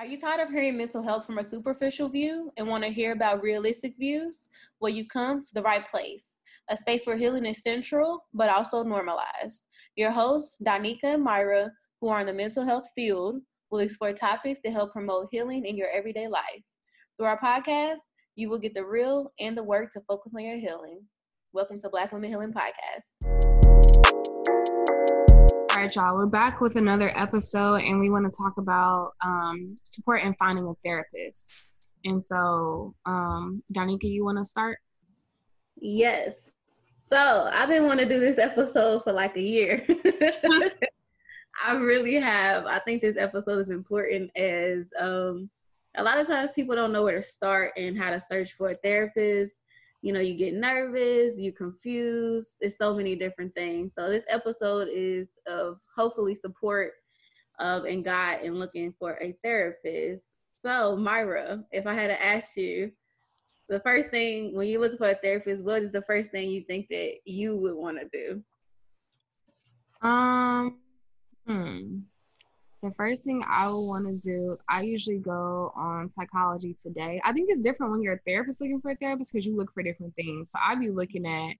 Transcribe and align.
Are 0.00 0.06
you 0.06 0.18
tired 0.18 0.40
of 0.40 0.48
hearing 0.48 0.78
mental 0.78 1.02
health 1.02 1.26
from 1.26 1.36
a 1.36 1.44
superficial 1.44 2.08
view 2.08 2.50
and 2.56 2.66
want 2.66 2.82
to 2.84 2.88
hear 2.88 3.12
about 3.12 3.42
realistic 3.42 3.98
views? 3.98 4.48
Well, 4.80 4.88
you 4.88 5.06
come 5.06 5.42
to 5.42 5.48
the 5.52 5.60
right 5.60 5.86
place, 5.90 6.38
a 6.70 6.76
space 6.78 7.04
where 7.04 7.18
healing 7.18 7.44
is 7.44 7.62
central 7.62 8.24
but 8.32 8.48
also 8.48 8.82
normalized. 8.82 9.64
Your 9.96 10.10
hosts, 10.10 10.56
Donika 10.66 11.04
and 11.04 11.22
Myra, 11.22 11.70
who 12.00 12.08
are 12.08 12.20
in 12.20 12.26
the 12.26 12.32
mental 12.32 12.64
health 12.64 12.88
field, 12.94 13.42
will 13.70 13.80
explore 13.80 14.14
topics 14.14 14.60
to 14.60 14.70
help 14.70 14.90
promote 14.94 15.28
healing 15.30 15.66
in 15.66 15.76
your 15.76 15.90
everyday 15.90 16.28
life. 16.28 16.64
Through 17.18 17.26
our 17.26 17.38
podcast, 17.38 18.00
you 18.36 18.48
will 18.48 18.58
get 18.58 18.72
the 18.72 18.86
real 18.86 19.30
and 19.38 19.54
the 19.54 19.62
work 19.62 19.90
to 19.92 20.00
focus 20.08 20.32
on 20.34 20.42
your 20.42 20.56
healing. 20.56 21.02
Welcome 21.52 21.78
to 21.80 21.90
Black 21.90 22.12
Womxn 22.12 22.26
Healing 22.26 22.54
Podcast. 22.54 23.59
All 25.80 25.86
right, 25.86 25.96
y'all, 25.96 26.14
we're 26.14 26.26
back 26.26 26.60
with 26.60 26.76
another 26.76 27.10
episode, 27.18 27.76
and 27.76 27.98
we 27.98 28.10
want 28.10 28.30
to 28.30 28.36
talk 28.36 28.58
about 28.58 29.12
um, 29.24 29.74
support 29.82 30.22
and 30.22 30.36
finding 30.36 30.66
a 30.66 30.74
therapist. 30.84 31.50
And 32.04 32.22
so, 32.22 32.94
um, 33.06 33.62
Donika, 33.72 34.04
you 34.04 34.22
want 34.22 34.36
to 34.36 34.44
start? 34.44 34.76
Yes. 35.80 36.50
So, 37.08 37.48
I've 37.50 37.70
been 37.70 37.86
wanting 37.86 38.10
to 38.10 38.14
do 38.14 38.20
this 38.20 38.36
episode 38.36 39.04
for 39.04 39.14
like 39.14 39.34
a 39.38 39.40
year. 39.40 39.86
I 41.64 41.76
really 41.76 42.16
have. 42.16 42.66
I 42.66 42.80
think 42.80 43.00
this 43.00 43.16
episode 43.16 43.66
is 43.66 43.70
important 43.70 44.36
as 44.36 44.84
um, 45.00 45.48
a 45.96 46.02
lot 46.02 46.18
of 46.18 46.26
times 46.26 46.50
people 46.52 46.76
don't 46.76 46.92
know 46.92 47.04
where 47.04 47.22
to 47.22 47.26
start 47.26 47.72
and 47.78 47.96
how 47.96 48.10
to 48.10 48.20
search 48.20 48.52
for 48.52 48.72
a 48.72 48.74
therapist 48.74 49.62
you 50.02 50.12
know, 50.12 50.20
you 50.20 50.34
get 50.34 50.54
nervous, 50.54 51.38
you 51.38 51.52
confused. 51.52 52.56
It's 52.60 52.78
so 52.78 52.94
many 52.94 53.14
different 53.16 53.54
things. 53.54 53.92
So 53.94 54.08
this 54.08 54.24
episode 54.28 54.88
is 54.90 55.28
of 55.46 55.78
hopefully 55.94 56.34
support 56.34 56.92
of 57.58 57.84
and 57.84 58.04
God 58.04 58.42
in 58.42 58.54
looking 58.54 58.94
for 58.98 59.18
a 59.20 59.36
therapist. 59.44 60.34
So 60.62 60.96
Myra, 60.96 61.64
if 61.70 61.86
I 61.86 61.94
had 61.94 62.08
to 62.08 62.24
ask 62.24 62.56
you, 62.56 62.92
the 63.68 63.80
first 63.80 64.10
thing 64.10 64.54
when 64.54 64.66
you 64.66 64.80
look 64.80 64.98
for 64.98 65.10
a 65.10 65.14
therapist, 65.14 65.64
what 65.64 65.82
is 65.82 65.92
the 65.92 66.02
first 66.02 66.32
thing 66.32 66.50
you 66.50 66.62
think 66.62 66.88
that 66.88 67.14
you 67.24 67.56
would 67.56 67.74
want 67.74 67.98
to 68.00 68.08
do? 68.12 68.42
Um, 70.06 70.78
hmm 71.46 71.98
the 72.82 72.92
first 72.92 73.24
thing 73.24 73.42
I 73.48 73.68
would 73.68 73.80
want 73.80 74.06
to 74.06 74.12
do 74.14 74.52
is 74.52 74.62
I 74.68 74.82
usually 74.82 75.18
go 75.18 75.72
on 75.76 76.10
Psychology 76.12 76.74
Today. 76.80 77.20
I 77.24 77.32
think 77.32 77.50
it's 77.50 77.60
different 77.60 77.92
when 77.92 78.02
you're 78.02 78.14
a 78.14 78.20
therapist 78.26 78.60
looking 78.60 78.80
for 78.80 78.92
a 78.92 78.96
therapist 78.96 79.32
because 79.32 79.44
you 79.44 79.56
look 79.56 79.72
for 79.74 79.82
different 79.82 80.14
things. 80.14 80.50
So 80.50 80.58
I'd 80.64 80.80
be 80.80 80.90
looking 80.90 81.26
at 81.26 81.56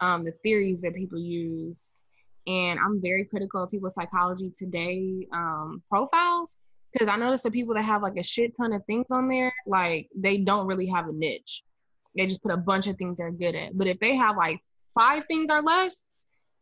um, 0.00 0.24
the 0.24 0.32
theories 0.42 0.82
that 0.82 0.94
people 0.94 1.18
use, 1.18 2.02
and 2.46 2.78
I'm 2.78 3.02
very 3.02 3.24
critical 3.24 3.64
of 3.64 3.70
people's 3.70 3.94
Psychology 3.94 4.52
Today 4.56 5.26
um, 5.32 5.82
profiles 5.88 6.58
because 6.92 7.08
I 7.08 7.16
notice 7.16 7.42
the 7.42 7.50
people 7.50 7.74
that 7.74 7.84
have 7.84 8.02
like 8.02 8.16
a 8.16 8.22
shit 8.22 8.56
ton 8.56 8.72
of 8.72 8.84
things 8.84 9.06
on 9.10 9.28
there, 9.28 9.52
like 9.66 10.08
they 10.14 10.38
don't 10.38 10.66
really 10.66 10.86
have 10.86 11.08
a 11.08 11.12
niche. 11.12 11.62
They 12.16 12.26
just 12.26 12.42
put 12.42 12.52
a 12.52 12.56
bunch 12.56 12.86
of 12.86 12.96
things 12.98 13.18
they're 13.18 13.32
good 13.32 13.56
at. 13.56 13.76
But 13.76 13.88
if 13.88 13.98
they 13.98 14.14
have 14.14 14.36
like 14.36 14.60
five 14.94 15.24
things 15.26 15.50
or 15.50 15.62
less, 15.62 16.12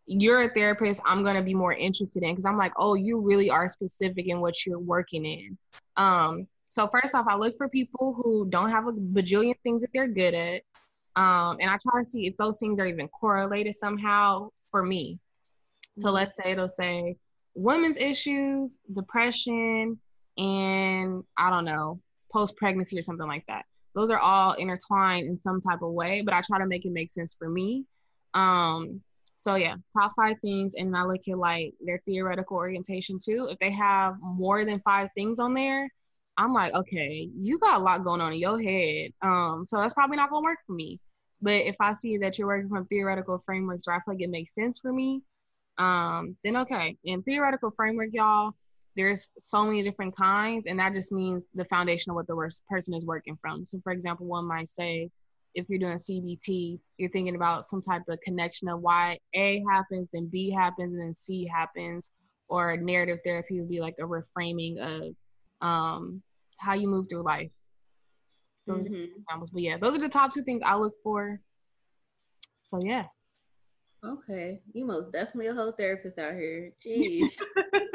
you're 0.07 0.43
a 0.43 0.49
therapist 0.49 1.01
i'm 1.05 1.23
going 1.23 1.37
to 1.37 1.43
be 1.43 1.55
more 1.55 1.73
interested 1.73 2.23
in 2.23 2.31
because 2.31 2.45
i'm 2.45 2.59
like 2.59 2.73
oh 2.77 2.95
you 2.95 3.21
really 3.21 3.49
are 3.49 3.69
specific 3.69 4.27
in 4.27 4.41
what 4.41 4.67
you're 4.67 4.79
working 4.79 5.25
in. 5.25 5.59
Um 5.97 6.47
so 6.69 6.89
first 6.89 7.15
off 7.15 7.27
i 7.29 7.37
look 7.37 7.57
for 7.57 7.69
people 7.69 8.15
who 8.15 8.49
don't 8.51 8.71
have 8.71 8.87
a 8.87 8.93
bajillion 8.93 9.55
things 9.63 9.83
that 9.83 9.91
they're 9.93 10.09
good 10.09 10.35
at. 10.35 10.63
Um 11.17 11.59
and 11.61 11.71
i 11.71 11.77
try 11.81 12.01
to 12.01 12.05
see 12.05 12.27
if 12.27 12.37
those 12.37 12.59
things 12.59 12.81
are 12.81 12.87
even 12.87 13.09
correlated 13.09 13.75
somehow 13.75 14.51
for 14.71 14.83
me. 14.83 15.19
So 15.99 16.07
mm-hmm. 16.07 16.17
let's 16.17 16.37
say 16.37 16.53
it'll 16.53 16.69
say 16.69 17.17
women's 17.55 17.97
issues 17.97 18.79
depression 18.93 19.99
and 20.39 21.23
i 21.37 21.51
don't 21.51 21.65
know 21.65 22.01
post 22.33 22.57
pregnancy 22.57 22.99
or 22.99 23.03
something 23.03 23.27
like 23.27 23.45
that. 23.49 23.65
Those 23.95 24.13
are 24.13 24.21
all 24.21 24.53
intertwined 24.53 25.27
in 25.27 25.37
some 25.37 25.61
type 25.61 25.83
of 25.83 25.93
way 25.93 26.23
but 26.25 26.35
i 26.35 26.41
try 26.41 26.59
to 26.59 26.67
make 26.67 26.85
it 26.85 26.93
make 26.93 27.11
sense 27.11 27.37
for 27.39 27.49
me. 27.49 27.85
Um 28.35 29.03
so 29.41 29.55
yeah, 29.55 29.77
top 29.91 30.13
five 30.15 30.37
things, 30.43 30.75
and 30.75 30.95
I 30.95 31.05
look 31.05 31.27
at 31.27 31.39
like 31.39 31.73
their 31.81 32.03
theoretical 32.05 32.59
orientation 32.59 33.19
too. 33.19 33.49
If 33.51 33.59
they 33.59 33.71
have 33.71 34.17
more 34.21 34.67
than 34.67 34.81
five 34.81 35.09
things 35.15 35.41
on 35.41 35.55
there, 35.55 35.89
I'm 36.37 36.53
like, 36.53 36.75
okay, 36.75 37.27
you 37.35 37.59
got 37.59 37.81
a 37.81 37.83
lot 37.83 38.05
going 38.05 38.21
on 38.21 38.35
in 38.35 38.39
your 38.39 38.61
head. 38.61 39.13
Um, 39.23 39.65
so 39.65 39.79
that's 39.79 39.95
probably 39.95 40.19
not 40.19 40.29
gonna 40.29 40.45
work 40.45 40.59
for 40.67 40.75
me. 40.75 41.01
But 41.41 41.55
if 41.55 41.77
I 41.81 41.95
see 41.95 42.19
that 42.19 42.39
you're 42.39 42.49
working 42.49 42.69
from 42.69 42.85
theoretical 42.85 43.43
frameworks 43.47 43.87
where 43.87 43.97
I 43.97 44.01
feel 44.01 44.13
like 44.13 44.23
it 44.23 44.29
makes 44.29 44.55
sense 44.55 44.79
for 44.79 44.93
me, 44.93 45.23
um, 45.79 46.37
then 46.45 46.59
okay. 46.59 46.99
In 47.05 47.23
theoretical 47.23 47.71
framework, 47.71 48.11
y'all, 48.13 48.53
there's 48.95 49.31
so 49.39 49.65
many 49.65 49.83
different 49.83 50.15
kinds, 50.15 50.67
and 50.67 50.79
that 50.79 50.93
just 50.93 51.13
means 51.13 51.47
the 51.55 51.65
foundation 51.65 52.11
of 52.11 52.17
what 52.17 52.27
the 52.27 52.61
person 52.69 52.93
is 52.93 53.07
working 53.07 53.39
from. 53.41 53.65
So, 53.65 53.81
for 53.83 53.93
example, 53.93 54.27
one 54.27 54.45
might 54.45 54.69
say 54.69 55.09
if 55.55 55.69
you're 55.69 55.79
doing 55.79 55.97
CBT, 55.97 56.79
you're 56.99 57.11
thinking 57.11 57.37
about 57.37 57.65
some 57.65 57.83
type 57.83 58.03
of 58.09 58.21
connection 58.21 58.69
of 58.69 58.81
why 58.81 59.19
A 59.35 59.63
happens, 59.71 60.09
then 60.13 60.29
B 60.31 60.51
happens, 60.51 60.93
and 60.93 61.01
then 61.01 61.15
C 61.15 61.47
happens. 61.47 62.11
Or 62.49 62.77
narrative 62.77 63.19
therapy 63.25 63.61
would 63.61 63.69
be 63.69 63.81
like 63.81 63.95
a 64.01 64.03
reframing 64.03 64.79
of 64.79 65.15
um, 65.61 66.23
how 66.59 66.75
you 66.75 66.89
move 66.89 67.07
through 67.09 67.23
life. 67.23 67.51
Those 68.67 68.83
mm-hmm. 68.83 69.21
examples. 69.21 69.51
But 69.51 69.63
yeah, 69.63 69.77
those 69.77 69.95
are 69.95 70.01
the 70.01 70.09
top 70.09 70.33
two 70.33 70.43
things 70.43 70.63
I 70.65 70.77
look 70.77 70.95
for. 71.03 71.41
So 72.71 72.81
yeah. 72.83 73.05
Okay. 74.05 74.61
You 74.73 74.85
most 74.85 75.13
definitely 75.13 75.49
a 75.49 75.55
whole 75.55 75.73
therapist 75.73 76.19
out 76.19 76.35
here. 76.35 76.73
Jeez. 76.85 77.41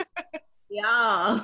Y'all. 0.70 1.44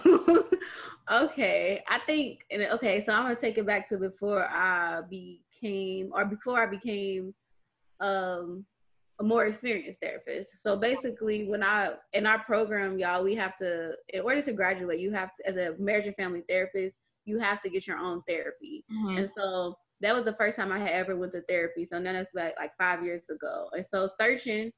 okay. 1.12 1.84
I 1.88 2.00
think 2.00 2.46
and 2.52 2.64
okay, 2.64 3.02
so 3.02 3.14
I'm 3.14 3.24
gonna 3.24 3.36
take 3.36 3.58
it 3.58 3.66
back 3.66 3.88
to 3.90 3.98
before 3.98 4.46
I 4.48 5.02
be 5.10 5.42
became 5.62 6.12
or 6.14 6.26
before 6.26 6.62
I 6.62 6.66
became 6.66 7.34
um 8.00 8.66
a 9.20 9.24
more 9.24 9.46
experienced 9.46 10.02
therapist. 10.02 10.58
So 10.58 10.76
basically 10.76 11.48
when 11.48 11.64
I 11.64 11.94
in 12.14 12.26
our 12.26 12.40
program, 12.40 12.98
y'all, 12.98 13.24
we 13.24 13.36
have 13.36 13.56
to 13.58 13.94
in 14.10 14.22
order 14.22 14.42
to 14.42 14.54
graduate, 14.54 15.00
you 15.00 15.12
have 15.12 15.34
to 15.36 15.48
as 15.48 15.58
a 15.58 15.76
marriage 15.78 16.08
and 16.08 16.16
family 16.16 16.44
therapist, 16.50 16.96
you 17.26 17.40
have 17.40 17.62
to 17.62 17.70
get 17.70 17.88
your 17.88 17.98
own 17.98 18.22
therapy. 18.28 18.84
Mm-hmm. 18.92 19.18
And 19.18 19.30
so 19.30 19.76
that 20.02 20.16
was 20.16 20.26
the 20.26 20.34
first 20.34 20.58
time 20.58 20.72
I 20.72 20.80
had 20.80 20.90
ever 20.90 21.16
went 21.16 21.34
to 21.34 21.42
therapy. 21.42 21.86
So 21.86 22.02
then 22.02 22.16
that's 22.16 22.34
like 22.34 22.56
like 22.60 22.72
five 22.80 23.04
years 23.06 23.22
ago. 23.30 23.70
And 23.74 23.86
so 23.86 24.10
searching 24.20 24.72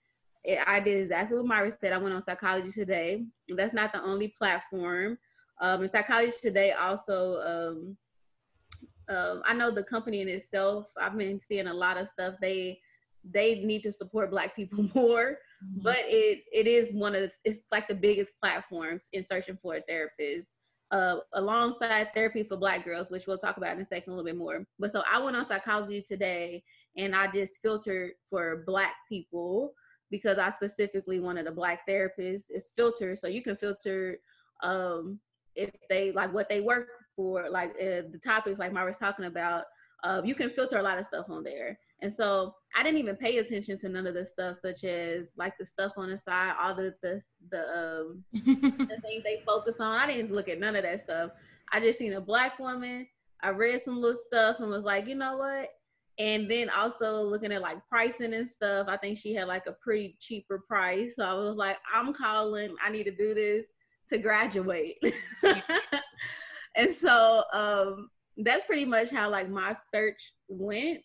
it, 0.44 0.60
I 0.68 0.82
did 0.82 1.02
exactly 1.02 1.38
what 1.38 1.46
Myra 1.46 1.72
said. 1.72 1.94
I 1.94 1.98
went 1.98 2.14
on 2.14 2.22
Psychology 2.22 2.72
Today. 2.72 3.24
That's 3.48 3.74
not 3.74 3.94
the 3.94 4.04
only 4.04 4.34
platform. 4.38 5.18
Um, 5.62 5.82
and 5.82 5.90
Psychology 5.90 6.34
Today 6.42 6.74
also 6.74 7.40
um, 7.42 7.98
um, 9.10 9.42
I 9.46 9.54
know 9.54 9.72
the 9.72 9.84
company 9.84 10.22
in 10.22 10.30
itself. 10.30 10.88
I've 11.00 11.18
been 11.18 11.40
seeing 11.40 11.68
a 11.68 11.74
lot 11.74 11.98
of 11.98 12.08
stuff. 12.08 12.36
They 12.42 12.80
they 13.24 13.64
need 13.64 13.84
to 13.84 13.92
support 13.92 14.32
Black 14.32 14.56
people 14.56 14.84
more, 14.96 15.38
mm-hmm. 15.64 15.82
but 15.82 16.00
it 16.00 16.44
it 16.52 16.68
is 16.68 16.94
one 16.94 17.16
of 17.16 17.22
the, 17.22 17.32
it's 17.44 17.62
like 17.72 17.88
the 17.88 17.96
biggest 17.96 18.34
platforms 18.42 19.04
in 19.14 19.26
searching 19.30 19.58
for 19.62 19.76
a 19.76 19.82
therapist. 19.82 20.48
Uh, 20.92 21.18
alongside 21.34 22.14
therapy 22.14 22.44
for 22.44 22.56
Black 22.56 22.86
girls, 22.86 23.10
which 23.10 23.26
we'll 23.26 23.38
talk 23.38 23.58
about 23.58 23.76
in 23.76 23.82
a 23.82 23.86
second 23.86 24.14
a 24.14 24.16
little 24.16 24.24
bit 24.24 24.38
more. 24.38 24.64
But 24.78 24.92
so 24.92 25.02
I 25.12 25.20
went 25.20 25.36
on 25.36 25.48
psychology 25.48 26.04
today, 26.04 26.64
and 26.96 27.16
I 27.16 27.32
just 27.32 27.64
filtered 27.64 28.12
for 28.30 28.64
Black 28.68 28.94
people 29.10 29.74
because 30.12 30.38
I 30.38 30.52
specifically 30.52 31.20
wanted 31.20 31.48
a 31.48 31.52
Black 31.52 31.88
therapist. 31.88 32.52
It's 32.52 32.70
filtered, 32.70 33.18
so 33.18 33.28
you 33.28 33.42
can 33.42 33.56
filter 33.56 34.20
um, 34.62 35.20
if 35.56 35.72
they 35.90 36.12
like 36.12 36.32
what 36.32 36.48
they 36.48 36.62
work 36.62 36.88
for 37.16 37.50
like 37.50 37.72
uh, 37.72 38.08
the 38.12 38.20
topics 38.24 38.60
like 38.60 38.74
Myra's 38.74 38.98
talking 38.98 39.26
about, 39.26 39.66
uh, 40.04 40.22
you 40.24 40.36
can 40.36 40.50
filter 40.50 40.78
a 40.78 40.84
lot 40.84 41.00
of 41.00 41.06
stuff 41.06 41.26
on 41.30 41.44
there. 41.44 41.78
And 42.02 42.12
so 42.12 42.54
I 42.76 42.84
didn't 42.84 43.00
even 43.00 43.16
pay 43.16 43.38
attention 43.38 43.78
to 43.80 43.90
none 43.90 44.06
of 44.06 44.14
the 44.14 44.26
stuff, 44.26 44.58
such 44.58 44.84
as 44.84 45.32
like 45.38 45.54
the 45.58 45.66
stuff 45.66 45.94
on 45.96 46.10
the 46.10 46.18
side, 46.18 46.54
all 46.62 46.76
the 46.76 46.94
the 47.02 47.22
the, 47.50 47.62
um, 47.62 48.24
the 48.34 49.00
things 49.02 49.24
they 49.24 49.42
focus 49.46 49.78
on. 49.80 49.98
I 49.98 50.08
didn't 50.08 50.34
look 50.34 50.50
at 50.50 50.60
none 50.60 50.76
of 50.76 50.84
that 50.84 51.00
stuff. 51.00 51.32
I 51.72 51.80
just 51.80 52.00
seen 52.00 52.14
a 52.14 52.22
black 52.22 52.60
woman. 52.60 53.08
I 53.42 53.50
read 53.50 53.82
some 53.82 54.02
little 54.02 54.18
stuff 54.18 54.60
and 54.60 54.70
was 54.70 54.84
like, 54.84 55.08
you 55.08 55.16
know 55.16 55.38
what? 55.38 55.70
And 56.20 56.50
then 56.52 56.70
also 56.70 57.24
looking 57.24 57.52
at 57.52 57.62
like 57.62 57.78
pricing 57.90 58.34
and 58.34 58.48
stuff. 58.48 58.88
I 58.90 58.98
think 58.98 59.18
she 59.18 59.34
had 59.34 59.48
like 59.48 59.66
a 59.68 59.74
pretty 59.82 60.18
cheaper 60.20 60.60
price. 60.60 61.16
So 61.16 61.24
I 61.24 61.34
was 61.34 61.56
like, 61.56 61.78
I'm 61.94 62.14
calling. 62.14 62.76
I 62.86 62.90
need 62.90 63.06
to 63.06 63.16
do 63.16 63.34
this 63.34 63.66
to 64.10 64.18
graduate. 64.18 64.98
And 66.76 66.94
so 66.94 67.44
um, 67.54 68.10
that's 68.38 68.66
pretty 68.66 68.86
much 68.86 69.12
how 69.12 69.30
like 69.30 69.50
my 69.50 69.76
search 69.92 70.34
went 70.48 71.04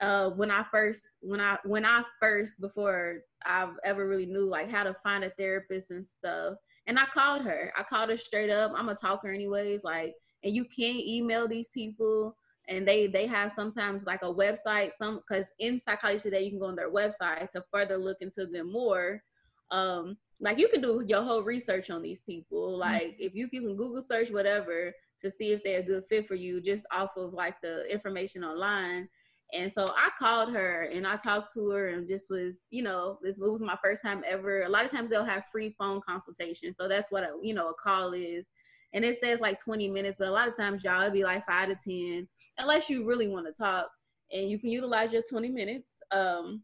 uh, 0.00 0.30
when 0.30 0.50
I 0.50 0.64
first 0.70 1.02
when 1.20 1.40
I 1.40 1.56
when 1.64 1.84
I 1.84 2.02
first 2.20 2.60
before 2.60 3.20
I've 3.46 3.74
ever 3.84 4.06
really 4.06 4.26
knew 4.26 4.48
like 4.48 4.70
how 4.70 4.82
to 4.82 4.94
find 5.02 5.24
a 5.24 5.30
therapist 5.30 5.90
and 5.90 6.06
stuff. 6.06 6.54
And 6.86 6.98
I 6.98 7.06
called 7.06 7.42
her. 7.42 7.72
I 7.76 7.82
called 7.82 8.10
her 8.10 8.16
straight 8.16 8.50
up. 8.50 8.72
I'm 8.76 8.88
a 8.88 8.94
talker 8.94 9.28
anyways. 9.28 9.82
Like, 9.84 10.14
and 10.44 10.54
you 10.54 10.64
can't 10.64 11.04
email 11.06 11.48
these 11.48 11.68
people, 11.68 12.36
and 12.68 12.86
they 12.86 13.06
they 13.06 13.26
have 13.26 13.52
sometimes 13.52 14.04
like 14.04 14.22
a 14.22 14.32
website. 14.32 14.90
Some 14.98 15.20
because 15.26 15.50
in 15.58 15.80
psychology 15.80 16.20
today 16.20 16.42
you 16.42 16.50
can 16.50 16.58
go 16.58 16.66
on 16.66 16.76
their 16.76 16.92
website 16.92 17.48
to 17.50 17.64
further 17.72 17.96
look 17.96 18.18
into 18.20 18.46
them 18.46 18.72
more. 18.72 19.22
Um, 19.70 20.16
like 20.40 20.58
you 20.58 20.68
can 20.68 20.80
do 20.80 21.04
your 21.08 21.22
whole 21.22 21.42
research 21.42 21.90
on 21.90 22.02
these 22.02 22.20
people. 22.20 22.72
Mm-hmm. 22.72 22.80
Like 22.80 23.02
mm-hmm. 23.02 23.22
if 23.22 23.34
you 23.34 23.48
you 23.52 23.60
can 23.60 23.76
Google 23.76 24.02
search 24.02 24.30
whatever, 24.30 24.92
to 25.20 25.30
see 25.30 25.52
if 25.52 25.62
they're 25.62 25.80
a 25.80 25.82
good 25.82 26.04
fit 26.08 26.26
for 26.26 26.34
you 26.34 26.60
just 26.60 26.84
off 26.92 27.16
of 27.16 27.32
like 27.32 27.60
the 27.62 27.84
information 27.90 28.44
online. 28.44 29.08
And 29.52 29.72
so 29.72 29.84
I 29.84 30.10
called 30.18 30.52
her 30.52 30.90
and 30.92 31.06
I 31.06 31.16
talked 31.16 31.54
to 31.54 31.70
her 31.70 31.88
and 31.88 32.08
this 32.08 32.26
was, 32.28 32.54
you 32.70 32.82
know, 32.82 33.18
this 33.22 33.38
was 33.38 33.60
my 33.60 33.76
first 33.82 34.02
time 34.02 34.24
ever. 34.26 34.62
A 34.62 34.68
lot 34.68 34.84
of 34.84 34.90
times 34.90 35.08
they'll 35.08 35.24
have 35.24 35.46
free 35.46 35.74
phone 35.78 36.00
consultation 36.06 36.74
So 36.74 36.88
that's 36.88 37.10
what 37.10 37.22
a, 37.22 37.30
you 37.42 37.54
know, 37.54 37.70
a 37.70 37.74
call 37.74 38.12
is. 38.12 38.46
And 38.92 39.04
it 39.04 39.20
says 39.20 39.40
like 39.40 39.60
20 39.60 39.88
minutes, 39.88 40.16
but 40.18 40.28
a 40.28 40.32
lot 40.32 40.48
of 40.48 40.56
times 40.56 40.82
y'all 40.82 41.02
it'd 41.02 41.12
be 41.12 41.22
like 41.22 41.46
five 41.46 41.68
to 41.68 41.76
10, 41.76 42.26
unless 42.58 42.90
you 42.90 43.06
really 43.06 43.28
want 43.28 43.46
to 43.46 43.52
talk 43.52 43.88
and 44.32 44.50
you 44.50 44.58
can 44.58 44.70
utilize 44.70 45.12
your 45.12 45.22
20 45.28 45.48
minutes. 45.48 46.00
Um, 46.10 46.62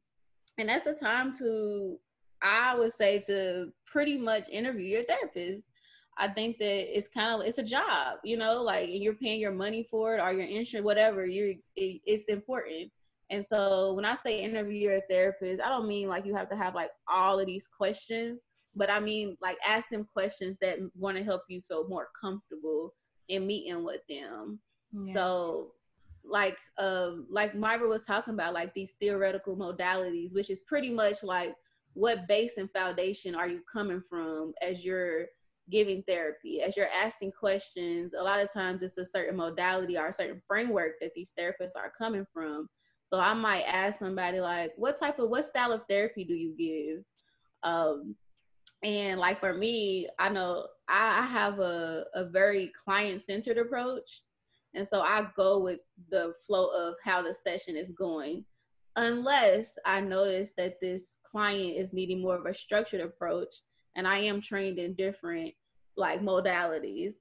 and 0.59 0.69
that's 0.69 0.85
the 0.85 0.95
time 0.95 1.33
to, 1.39 1.99
I 2.43 2.75
would 2.77 2.93
say 2.93 3.21
to 3.27 3.73
pretty 3.87 4.19
much 4.19 4.49
interview 4.49 4.87
your 4.87 5.05
therapist. 5.05 5.67
I 6.19 6.29
think 6.29 6.59
that 6.59 6.97
it's 6.97 7.09
kind 7.09 7.41
of 7.41 7.47
it's 7.47 7.59
a 7.59 7.63
job, 7.63 8.19
you 8.23 8.37
know, 8.37 8.63
like 8.63 8.89
you're 8.91 9.15
paying 9.15 9.41
your 9.41 9.53
money 9.53 9.87
for 9.91 10.17
it 10.17 10.21
or 10.21 10.33
your 10.33 10.47
insurance, 10.47 10.85
whatever. 10.85 11.25
You 11.25 11.57
it, 11.77 12.01
it's 12.05 12.25
important. 12.25 12.91
And 13.31 13.45
so 13.45 13.95
when 13.95 14.05
I 14.05 14.15
say 14.15 14.43
interview 14.43 14.91
your 14.91 15.01
therapist, 15.09 15.63
I 15.63 15.71
don't 15.71 15.89
mean 15.89 16.09
like 16.09 16.27
you 16.27 16.35
have 16.35 16.51
to 16.51 16.57
have 16.57 16.75
like 16.75 16.91
all 17.09 17.41
of 17.41 17.47
these 17.47 17.67
questions, 17.67 18.41
but 18.77 18.91
I 18.91 19.01
mean 19.01 19.39
like 19.41 19.57
ask 19.67 19.89
them 19.89 20.07
questions 20.13 20.59
that 20.61 20.79
want 20.95 21.17
to 21.17 21.25
help 21.25 21.43
you 21.49 21.63
feel 21.67 21.89
more 21.89 22.09
comfortable 22.21 22.93
in 23.29 23.47
meeting 23.47 23.85
with 23.85 24.03
them. 24.09 24.59
Yeah. 24.93 25.15
So 25.15 25.73
like 26.25 26.59
um 26.79 27.27
like 27.31 27.55
Myra 27.55 27.89
was 27.89 28.03
talking 28.03 28.35
about 28.35 28.55
like 28.55 28.75
these 28.75 28.93
theoretical 29.01 29.57
modalities, 29.57 30.35
which 30.35 30.51
is 30.51 30.61
pretty 30.61 30.91
much 30.91 31.23
like 31.23 31.55
what 31.95 32.27
base 32.27 32.57
and 32.57 32.71
foundation 32.71 33.35
are 33.35 33.49
you 33.49 33.61
coming 33.71 34.03
from 34.09 34.53
as 34.63 34.85
you're 34.85 35.27
giving 35.71 36.03
therapy? 36.03 36.63
As 36.63 36.77
you're 36.77 36.89
asking 36.89 37.33
questions 37.33 38.13
a 38.19 38.23
lot 38.23 38.41
of 38.41 38.53
times 38.53 38.83
it's 38.83 38.99
a 38.99 39.07
certain 39.07 39.37
modality 39.37 39.97
or 39.97 40.09
a 40.09 40.13
certain 40.13 40.41
framework 40.47 40.95
that 41.01 41.13
these 41.15 41.33
therapists 41.39 41.77
are 41.77 41.93
coming 41.97 42.27
from. 42.33 42.69
So 43.07 43.19
i 43.19 43.35
might 43.35 43.65
ask 43.65 43.99
somebody 43.99 44.41
like 44.41 44.73
what 44.77 44.99
type 44.99 45.19
of 45.19 45.29
what 45.29 45.45
style 45.45 45.73
of 45.73 45.83
therapy 45.89 46.25
do 46.25 46.35
you 46.35 46.55
give? 46.57 47.05
Um 47.63 48.17
and 48.83 49.21
like 49.21 49.39
for 49.39 49.55
me 49.55 50.09
i 50.19 50.29
know 50.29 50.67
i, 50.89 51.21
I 51.21 51.27
have 51.27 51.61
a, 51.61 52.05
a 52.15 52.25
very 52.25 52.73
client-centered 52.85 53.59
approach. 53.59 54.23
And 54.75 54.89
so 54.89 55.03
i 55.03 55.27
go 55.37 55.59
with 55.59 55.81
the 56.11 56.33
flow 56.47 56.69
of 56.69 56.95
how 57.05 57.23
the 57.23 57.35
session 57.35 57.77
is 57.77 57.93
going 57.93 58.45
unless 58.97 59.79
i 59.87 60.01
notice 60.01 60.53
that 60.57 60.81
this 60.81 61.17
client 61.23 61.77
is 61.77 61.93
needing 61.93 62.21
more 62.21 62.37
of 62.37 62.47
a 62.47 62.55
structured 62.55 63.01
approach 63.01 63.55
and 63.97 64.07
I 64.07 64.19
am 64.19 64.41
trained 64.41 64.79
in 64.79 64.95
different 64.95 65.53
like 65.97 66.21
modalities. 66.21 67.15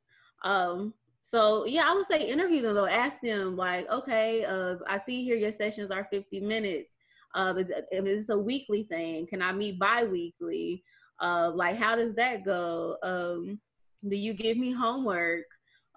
Um, 0.43 0.93
so 1.21 1.65
yeah, 1.65 1.85
I 1.87 1.93
would 1.93 2.05
say 2.05 2.27
interview 2.27 2.61
them 2.61 2.75
though. 2.75 2.85
Ask 2.85 3.21
them 3.21 3.55
like, 3.55 3.89
okay, 3.89 4.45
uh, 4.45 4.75
I 4.87 4.97
see 4.97 5.23
here 5.23 5.35
your 5.35 5.51
sessions 5.51 5.91
are 5.91 6.07
50 6.09 6.39
minutes. 6.39 6.95
Uh, 7.35 7.53
is, 7.57 7.67
is 7.91 8.27
this 8.27 8.29
a 8.29 8.37
weekly 8.37 8.83
thing? 8.83 9.27
Can 9.27 9.41
I 9.41 9.51
meet 9.53 9.79
bi-weekly? 9.79 10.83
Uh, 11.19 11.51
like 11.53 11.77
how 11.77 11.95
does 11.95 12.15
that 12.15 12.43
go? 12.43 12.97
Um, 13.03 13.59
do 14.07 14.15
you 14.15 14.33
give 14.33 14.57
me 14.57 14.71
homework? 14.71 15.45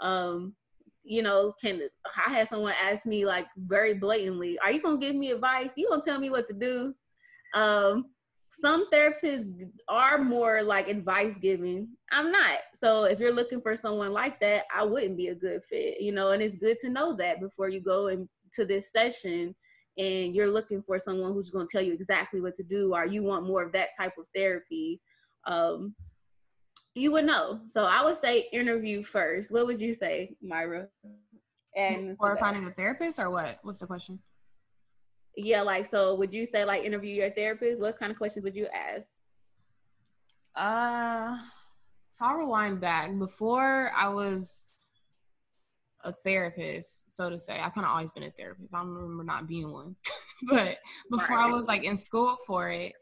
Um, 0.00 0.54
you 1.04 1.22
know, 1.22 1.52
can 1.60 1.80
I 2.26 2.32
had 2.32 2.48
someone 2.48 2.74
ask 2.82 3.04
me 3.04 3.26
like 3.26 3.46
very 3.56 3.94
blatantly, 3.94 4.58
are 4.58 4.72
you 4.72 4.80
gonna 4.80 4.98
give 4.98 5.14
me 5.14 5.30
advice? 5.30 5.72
You 5.76 5.88
gonna 5.88 6.02
tell 6.02 6.18
me 6.18 6.30
what 6.30 6.48
to 6.48 6.54
do? 6.54 6.94
Um, 7.54 8.06
some 8.60 8.88
therapists 8.90 9.52
are 9.88 10.18
more 10.18 10.62
like 10.62 10.88
advice 10.88 11.36
giving. 11.38 11.88
I'm 12.12 12.30
not. 12.30 12.60
So 12.74 13.04
if 13.04 13.18
you're 13.18 13.34
looking 13.34 13.60
for 13.60 13.76
someone 13.76 14.12
like 14.12 14.40
that, 14.40 14.64
I 14.74 14.84
wouldn't 14.84 15.16
be 15.16 15.28
a 15.28 15.34
good 15.34 15.64
fit, 15.64 16.00
you 16.00 16.12
know, 16.12 16.30
and 16.30 16.42
it's 16.42 16.56
good 16.56 16.78
to 16.80 16.88
know 16.88 17.14
that 17.16 17.40
before 17.40 17.68
you 17.68 17.80
go 17.80 18.08
into 18.08 18.66
this 18.66 18.92
session 18.92 19.54
and 19.98 20.34
you're 20.34 20.50
looking 20.50 20.82
for 20.82 20.98
someone 20.98 21.32
who's 21.32 21.50
going 21.50 21.66
to 21.66 21.72
tell 21.72 21.84
you 21.84 21.92
exactly 21.92 22.40
what 22.40 22.54
to 22.54 22.62
do 22.62 22.94
or 22.94 23.06
you 23.06 23.22
want 23.22 23.46
more 23.46 23.62
of 23.62 23.72
that 23.72 23.90
type 23.96 24.14
of 24.18 24.26
therapy. 24.34 25.00
Um, 25.46 25.94
you 26.94 27.11
would 27.12 27.25
know. 27.25 27.61
So 27.69 27.85
I 27.85 28.05
would 28.05 28.17
say 28.17 28.49
interview 28.52 29.02
first. 29.02 29.50
What 29.50 29.67
would 29.67 29.81
you 29.81 29.94
say, 29.94 30.37
Myra? 30.43 30.88
And 31.76 32.17
or 32.20 32.37
finding 32.37 32.67
a 32.67 32.70
therapist 32.70 33.19
or 33.19 33.31
what? 33.31 33.58
What's 33.62 33.81
the 33.81 33.87
question? 33.87 34.20
yeah, 35.37 35.62
like 35.62 35.87
so 35.87 36.14
would 36.14 36.32
you 36.32 36.46
say 36.46 36.64
like 36.64 36.85
interview 36.85 37.14
your 37.14 37.31
therapist? 37.31 37.81
What 37.81 37.99
kind 37.99 38.12
of 38.12 38.19
questions 38.19 38.44
would 38.44 38.56
you 38.56 38.67
ask? 38.67 39.11
Uh 40.55 41.37
so 42.11 42.26
I'll 42.26 42.37
rewind 42.37 42.81
back. 42.81 43.19
Before 43.19 43.91
I 43.96 44.08
was 44.08 44.67
a 46.05 46.12
therapist, 46.12 47.17
so 47.17 47.29
to 47.31 47.38
say. 47.38 47.55
I 47.55 47.70
kind 47.70 47.87
of 47.87 47.93
always 47.93 48.11
been 48.11 48.23
a 48.25 48.31
therapist. 48.31 48.75
I 48.75 48.79
don't 48.79 48.91
remember 48.91 49.25
not 49.25 49.49
being 49.49 49.73
one. 49.73 49.96
but 50.49 50.79
before 51.11 51.38
right. 51.38 51.49
I 51.49 51.50
was 51.50 51.67
like 51.67 51.85
in 51.85 51.96
school 51.96 52.37
for 52.46 52.70
it, 52.70 52.93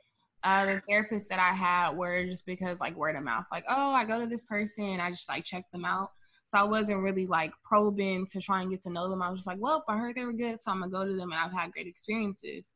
uh, 0.45 0.67
the 0.67 0.83
therapists 0.89 1.29
that 1.29 1.39
I 1.39 1.55
had 1.55 1.97
were 1.97 2.25
just 2.25 2.47
because 2.47 2.81
like 2.81 2.97
word 2.97 3.17
of 3.17 3.23
mouth, 3.23 3.47
like, 3.53 3.65
oh, 3.69 3.93
I 3.93 4.05
go 4.05 4.19
to 4.21 4.27
this 4.27 4.45
person, 4.45 5.01
I 5.01 5.11
just 5.11 5.29
like 5.29 5.45
check 5.45 5.65
them 5.73 5.85
out. 5.85 6.11
So 6.47 6.59
I 6.59 6.65
wasn't 6.65 7.03
really 7.03 7.27
like 7.27 7.53
probing 7.65 8.27
to 8.27 8.41
try 8.41 8.61
and 8.61 8.71
get 8.71 8.83
to 8.83 8.91
know 8.91 9.09
them. 9.09 9.23
I 9.23 9.31
was 9.31 9.39
just 9.39 9.47
like, 9.47 9.61
well, 9.61 9.85
I 9.89 9.97
heard 9.97 10.17
they 10.17 10.25
were 10.25 10.33
good, 10.33 10.61
so 10.61 10.71
I'm 10.71 10.81
gonna 10.81 10.91
go 10.91 11.05
to 11.05 11.15
them, 11.17 11.33
and 11.33 11.41
I've 11.41 11.53
had 11.53 11.73
great 11.73 11.87
experiences. 11.87 12.75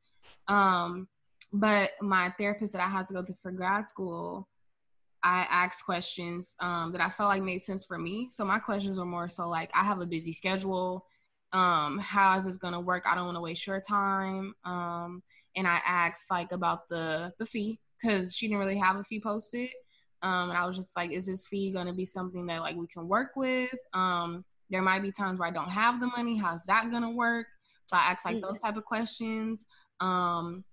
Um, 0.49 1.09
but 1.53 1.91
my 2.01 2.33
therapist 2.39 2.73
that 2.73 2.83
I 2.83 2.89
had 2.89 3.07
to 3.07 3.15
go 3.15 3.23
through 3.23 3.37
for 3.43 3.51
grad 3.51 3.89
school, 3.89 4.49
I 5.23 5.47
asked 5.51 5.85
questions 5.85 6.55
um, 6.61 6.93
that 6.93 7.01
I 7.01 7.11
felt 7.11 7.31
like 7.31 7.43
made 7.43 7.65
sense 7.65 7.85
for 7.85 7.99
me. 7.99 8.29
So 8.31 8.45
my 8.45 8.59
questions 8.59 8.99
were 8.99 9.05
more 9.05 9.29
so 9.29 9.49
like, 9.49 9.71
I 9.75 9.83
have 9.83 10.01
a 10.01 10.07
busy 10.07 10.33
schedule. 10.33 11.05
Um, 11.53 11.99
how 11.99 12.37
is 12.39 12.47
this 12.47 12.59
gonna 12.59 12.81
work? 12.81 13.05
I 13.07 13.15
don't 13.15 13.25
want 13.25 13.37
to 13.37 13.41
waste 13.41 13.67
your 13.67 13.81
time. 13.81 14.55
Um, 14.65 15.23
and 15.57 15.67
I 15.67 15.81
asked 15.87 16.31
like 16.31 16.53
about 16.53 16.89
the 16.89 17.33
the 17.39 17.47
fee 17.47 17.81
because 18.01 18.35
she 18.35 18.47
didn't 18.47 18.61
really 18.61 18.77
have 18.77 18.97
a 18.97 19.05
fee 19.05 19.21
posted. 19.21 19.71
Um, 20.23 20.51
and 20.51 20.59
I 20.59 20.67
was 20.67 20.77
just 20.77 20.97
like, 20.97 21.13
is 21.13 21.27
this 21.27 21.47
fee 21.47 21.71
going 21.73 21.87
to 21.87 21.93
be 21.93 22.05
something 22.05 22.47
that 22.47 22.61
like 22.61 22.77
we 22.77 22.87
can 22.87 23.09
work 23.09 23.33
with? 23.37 23.75
Um, 23.93 24.45
there 24.71 24.83
might 24.83 25.03
be 25.03 25.13
times 25.13 25.39
where 25.39 25.49
I 25.49 25.53
don't 25.53 25.71
have 25.71 26.01
the 26.01 26.07
money. 26.07 26.37
How's 26.37 26.65
that 26.65 26.91
going 26.91 27.03
to 27.03 27.11
work? 27.11 27.47
So 27.85 27.97
I 27.97 28.11
asked 28.11 28.25
like 28.25 28.43
those 28.43 28.59
type 28.59 28.77
of 28.77 28.85
questions. 28.85 29.65
Um, 30.01 30.65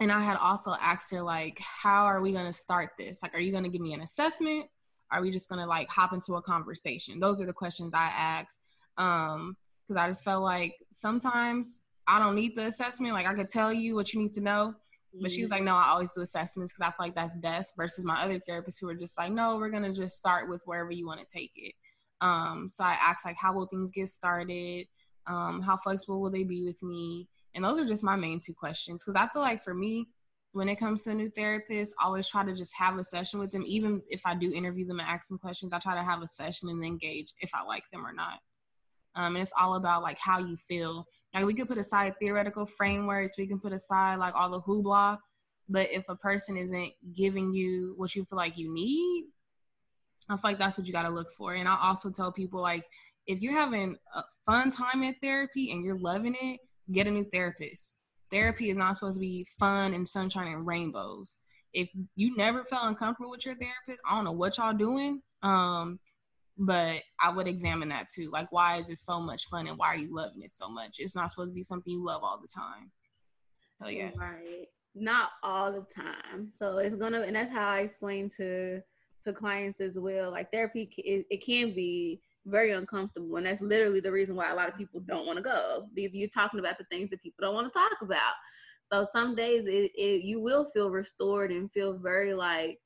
and 0.00 0.12
I 0.12 0.20
had 0.20 0.36
also 0.36 0.74
asked 0.80 1.10
her 1.12 1.22
like, 1.22 1.58
how 1.60 2.04
are 2.04 2.20
we 2.20 2.32
going 2.32 2.46
to 2.46 2.52
start 2.52 2.90
this? 2.98 3.22
Like, 3.22 3.34
are 3.34 3.40
you 3.40 3.52
going 3.52 3.64
to 3.64 3.70
give 3.70 3.80
me 3.80 3.94
an 3.94 4.00
assessment? 4.00 4.66
Are 5.10 5.22
we 5.22 5.30
just 5.30 5.48
going 5.48 5.60
to 5.60 5.66
like 5.66 5.88
hop 5.88 6.12
into 6.12 6.34
a 6.34 6.42
conversation? 6.42 7.20
Those 7.20 7.40
are 7.40 7.46
the 7.46 7.52
questions 7.52 7.94
I 7.94 8.08
asked. 8.08 8.60
Um, 8.98 9.56
cause 9.88 9.96
I 9.96 10.08
just 10.08 10.24
felt 10.24 10.42
like 10.42 10.74
sometimes 10.90 11.82
I 12.06 12.18
don't 12.18 12.34
need 12.34 12.56
the 12.56 12.66
assessment. 12.66 13.14
Like 13.14 13.28
I 13.28 13.34
could 13.34 13.48
tell 13.48 13.72
you 13.72 13.94
what 13.94 14.12
you 14.12 14.20
need 14.20 14.32
to 14.34 14.40
know, 14.40 14.74
but 15.20 15.30
she 15.30 15.42
was 15.42 15.50
like, 15.50 15.62
no, 15.62 15.74
I 15.74 15.88
always 15.88 16.12
do 16.14 16.22
assessments 16.22 16.72
because 16.72 16.88
I 16.88 16.90
feel 16.90 17.06
like 17.06 17.14
that's 17.14 17.36
best 17.36 17.74
versus 17.76 18.04
my 18.04 18.22
other 18.22 18.40
therapists 18.48 18.80
who 18.80 18.88
are 18.88 18.94
just 18.94 19.18
like, 19.18 19.32
no, 19.32 19.56
we're 19.56 19.70
going 19.70 19.82
to 19.82 19.92
just 19.92 20.16
start 20.16 20.48
with 20.48 20.62
wherever 20.64 20.90
you 20.90 21.06
want 21.06 21.20
to 21.20 21.26
take 21.26 21.52
it. 21.56 21.74
Um, 22.20 22.68
so 22.68 22.84
I 22.84 22.96
asked 23.00 23.26
like, 23.26 23.36
how 23.38 23.52
will 23.52 23.66
things 23.66 23.90
get 23.92 24.08
started? 24.08 24.86
Um, 25.26 25.60
how 25.60 25.76
flexible 25.76 26.20
will 26.20 26.30
they 26.30 26.44
be 26.44 26.64
with 26.64 26.82
me? 26.82 27.28
And 27.54 27.64
those 27.64 27.78
are 27.78 27.84
just 27.84 28.02
my 28.02 28.16
main 28.16 28.40
two 28.40 28.54
questions. 28.54 29.04
Cause 29.04 29.16
I 29.16 29.28
feel 29.28 29.42
like 29.42 29.62
for 29.62 29.74
me, 29.74 30.08
when 30.52 30.68
it 30.68 30.76
comes 30.76 31.04
to 31.04 31.10
a 31.10 31.14
new 31.14 31.30
therapist, 31.30 31.94
I 32.00 32.06
always 32.06 32.28
try 32.28 32.44
to 32.44 32.54
just 32.54 32.74
have 32.76 32.98
a 32.98 33.04
session 33.04 33.40
with 33.40 33.52
them. 33.52 33.64
Even 33.66 34.02
if 34.08 34.20
I 34.24 34.34
do 34.34 34.52
interview 34.52 34.86
them 34.86 35.00
and 35.00 35.08
ask 35.08 35.28
them 35.28 35.38
questions, 35.38 35.72
I 35.72 35.78
try 35.78 35.94
to 35.94 36.02
have 36.02 36.22
a 36.22 36.28
session 36.28 36.68
and 36.68 36.82
then 36.82 36.98
gauge 36.98 37.32
if 37.40 37.50
I 37.54 37.62
like 37.62 37.84
them 37.90 38.06
or 38.06 38.12
not. 38.12 38.38
Um, 39.14 39.34
and 39.34 39.42
it's 39.42 39.52
all 39.58 39.74
about 39.74 40.02
like 40.02 40.18
how 40.18 40.38
you 40.38 40.56
feel. 40.56 41.06
Like 41.34 41.46
we 41.46 41.54
can 41.54 41.66
put 41.66 41.78
aside 41.78 42.14
theoretical 42.18 42.66
frameworks, 42.66 43.38
we 43.38 43.46
can 43.46 43.58
put 43.58 43.72
aside 43.72 44.16
like 44.16 44.34
all 44.34 44.50
the 44.50 44.60
hoopla, 44.60 45.18
but 45.68 45.88
if 45.90 46.04
a 46.08 46.16
person 46.16 46.56
isn't 46.56 46.92
giving 47.14 47.54
you 47.54 47.94
what 47.96 48.14
you 48.14 48.24
feel 48.24 48.36
like 48.36 48.58
you 48.58 48.72
need, 48.72 49.24
I 50.28 50.34
feel 50.36 50.50
like 50.50 50.58
that's 50.58 50.78
what 50.78 50.86
you 50.86 50.92
got 50.92 51.02
to 51.04 51.10
look 51.10 51.30
for. 51.30 51.54
And 51.54 51.68
I 51.68 51.76
also 51.80 52.10
tell 52.10 52.32
people 52.32 52.60
like 52.60 52.84
if 53.26 53.40
you're 53.40 53.52
having 53.52 53.96
a 54.14 54.22
fun 54.44 54.70
time 54.70 55.02
at 55.04 55.16
therapy 55.22 55.72
and 55.72 55.84
you're 55.84 55.98
loving 55.98 56.36
it, 56.40 56.60
get 56.90 57.06
a 57.06 57.10
new 57.10 57.24
therapist. 57.32 57.94
Therapy 58.30 58.70
is 58.70 58.76
not 58.76 58.94
supposed 58.94 59.16
to 59.16 59.20
be 59.20 59.46
fun 59.58 59.94
and 59.94 60.08
sunshine 60.08 60.52
and 60.52 60.66
rainbows. 60.66 61.38
If 61.72 61.88
you 62.16 62.36
never 62.36 62.64
felt 62.64 62.88
uncomfortable 62.88 63.30
with 63.30 63.46
your 63.46 63.54
therapist, 63.54 64.02
I 64.08 64.14
don't 64.14 64.24
know 64.24 64.32
what 64.32 64.58
y'all 64.58 64.74
doing. 64.74 65.22
Um, 65.42 65.98
but 66.64 67.02
I 67.20 67.30
would 67.34 67.48
examine 67.48 67.88
that 67.88 68.08
too. 68.08 68.30
Like, 68.30 68.52
why 68.52 68.76
is 68.76 68.88
it 68.88 68.98
so 68.98 69.20
much 69.20 69.48
fun 69.48 69.66
and 69.66 69.76
why 69.76 69.88
are 69.88 69.96
you 69.96 70.14
loving 70.14 70.42
it 70.42 70.52
so 70.52 70.68
much? 70.68 70.96
It's 71.00 71.16
not 71.16 71.28
supposed 71.28 71.50
to 71.50 71.54
be 71.54 71.62
something 71.64 71.92
you 71.92 72.04
love 72.04 72.22
all 72.22 72.40
the 72.40 72.46
time. 72.46 72.92
So, 73.74 73.88
yeah. 73.88 74.10
Right. 74.16 74.68
Not 74.94 75.30
all 75.42 75.72
the 75.72 75.84
time. 75.92 76.50
So, 76.52 76.78
it's 76.78 76.94
gonna, 76.94 77.22
and 77.22 77.34
that's 77.34 77.50
how 77.50 77.68
I 77.68 77.80
explain 77.80 78.28
to 78.36 78.80
to 79.24 79.32
clients 79.32 79.80
as 79.80 79.98
well. 79.98 80.30
Like, 80.30 80.52
therapy, 80.52 80.92
it, 80.98 81.26
it 81.30 81.44
can 81.44 81.74
be 81.74 82.20
very 82.46 82.70
uncomfortable. 82.72 83.36
And 83.36 83.46
that's 83.46 83.60
literally 83.60 84.00
the 84.00 84.12
reason 84.12 84.36
why 84.36 84.50
a 84.50 84.54
lot 84.54 84.68
of 84.68 84.76
people 84.76 85.00
don't 85.00 85.26
want 85.26 85.38
to 85.38 85.42
go. 85.42 85.88
You're 85.94 86.28
talking 86.28 86.60
about 86.60 86.78
the 86.78 86.84
things 86.90 87.10
that 87.10 87.22
people 87.22 87.44
don't 87.44 87.54
want 87.54 87.72
to 87.72 87.76
talk 87.78 88.02
about. 88.02 88.34
So, 88.84 89.04
some 89.10 89.34
days 89.34 89.64
it, 89.66 89.90
it 89.96 90.22
you 90.22 90.40
will 90.40 90.64
feel 90.72 90.90
restored 90.90 91.50
and 91.50 91.72
feel 91.72 91.98
very 91.98 92.34
like, 92.34 92.78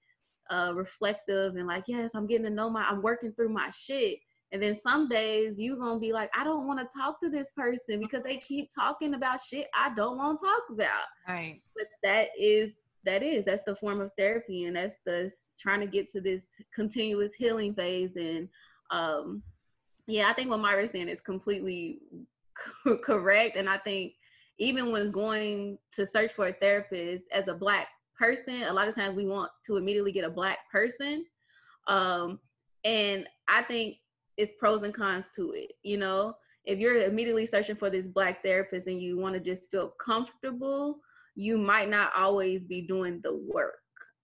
uh, 0.51 0.73
reflective 0.75 1.57
and 1.57 1.67
like, 1.67 1.85
yes, 1.87 2.15
I'm 2.15 2.27
getting 2.27 2.45
to 2.47 2.51
know 2.51 2.71
my, 2.71 2.83
I'm 2.83 3.03
working 3.03 3.33
through 3.33 3.51
my 3.51 3.71
shit. 3.71 4.19
And 4.53 4.63
then 4.63 4.75
some 4.75 5.09
days 5.09 5.55
you're 5.59 5.77
gonna 5.77 5.99
be 5.99 6.13
like, 6.13 6.31
I 6.37 6.45
don't 6.45 6.67
want 6.67 6.79
to 6.79 6.99
talk 6.99 7.21
to 7.21 7.29
this 7.29 7.53
person 7.53 7.99
because 7.99 8.23
they 8.23 8.37
keep 8.37 8.71
talking 8.73 9.15
about 9.15 9.41
shit 9.41 9.67
I 9.75 9.93
don't 9.95 10.17
want 10.17 10.39
to 10.39 10.47
talk 10.47 10.63
about. 10.71 11.05
Right. 11.29 11.61
But 11.75 11.87
that 12.05 12.29
is 12.39 12.83
that 13.07 13.23
is 13.23 13.45
that's 13.45 13.63
the 13.63 13.75
form 13.75 14.01
of 14.01 14.11
therapy 14.19 14.65
and 14.65 14.77
that's 14.77 14.97
the 15.07 15.33
trying 15.59 15.81
to 15.81 15.87
get 15.87 16.11
to 16.11 16.21
this 16.21 16.43
continuous 16.75 17.33
healing 17.33 17.73
phase 17.73 18.17
and 18.17 18.49
um 18.91 19.43
yeah 20.07 20.29
i 20.29 20.33
think 20.33 20.51
what 20.51 20.61
myra's 20.61 20.91
saying 20.91 21.09
is 21.09 21.21
completely 21.21 22.01
correct 23.05 23.57
and 23.57 23.71
i 23.71 23.79
think 23.79 24.13
even 24.59 24.91
when 24.91 25.11
going 25.11 25.79
to 25.93 26.05
search 26.05 26.33
for 26.33 26.49
a 26.49 26.53
therapist 26.53 27.29
as 27.33 27.47
a 27.49 27.55
black 27.55 27.89
person 28.19 28.63
a 28.63 28.73
lot 28.73 28.89
of 28.89 28.95
times 28.95 29.17
we 29.17 29.27
want 29.27 29.51
to 29.65 29.77
immediately 29.77 30.13
get 30.13 30.25
a 30.25 30.31
black 30.31 30.59
person 30.71 31.25
um 31.87 32.39
and 32.85 33.27
i 33.49 33.63
think 33.63 33.97
it's 34.37 34.53
pros 34.59 34.83
and 34.83 34.95
cons 34.95 35.29
to 35.35 35.53
it 35.53 35.73
you 35.83 35.97
know 35.97 36.35
if 36.65 36.79
you're 36.79 37.03
immediately 37.03 37.47
searching 37.47 37.77
for 37.77 37.91
this 37.91 38.09
black 38.09 38.43
therapist 38.43 38.87
and 38.89 39.01
you 39.01 39.17
want 39.17 39.35
to 39.35 39.41
just 39.41 39.71
feel 39.71 39.89
comfortable 40.01 40.99
you 41.37 41.59
might 41.59 41.89
not 41.89 42.13
always 42.17 42.63
be 42.63 42.81
doing 42.81 43.21
the 43.23 43.37
work. 43.37 43.75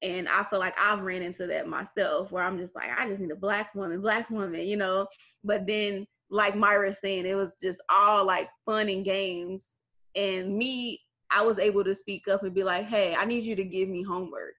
And 0.01 0.29
I 0.29 0.43
feel 0.45 0.59
like 0.59 0.75
I've 0.81 1.03
ran 1.03 1.23
into 1.23 1.47
that 1.47 1.69
myself 1.69 2.33
where 2.33 2.43
I'm 2.43 2.59
just 2.59 2.75
like, 2.75 2.91
I 2.99 3.07
just 3.07 3.21
need 3.21 3.31
a 3.31 3.37
black 3.37 3.73
woman, 3.75 4.01
black 4.01 4.29
woman, 4.31 4.67
you 4.67 4.77
know. 4.77 5.07
But 5.45 5.67
then, 5.67 6.07
like 6.29 6.57
Myra 6.57 6.93
saying, 6.93 7.27
it 7.27 7.35
was 7.35 7.55
just 7.63 7.81
all 7.89 8.25
like 8.25 8.49
fun 8.65 8.89
and 8.89 9.05
games. 9.05 9.69
And 10.17 10.57
me, 10.57 11.01
I 11.35 11.43
was 11.43 11.59
able 11.59 11.85
to 11.85 11.95
speak 11.95 12.29
up 12.29 12.43
and 12.43 12.55
be 12.55 12.65
like, 12.65 12.87
hey, 12.87 13.15
I 13.15 13.25
need 13.25 13.45
you 13.45 13.57
to 13.57 13.65
give 13.65 13.89
me 13.89 14.03
homework. 14.03 14.55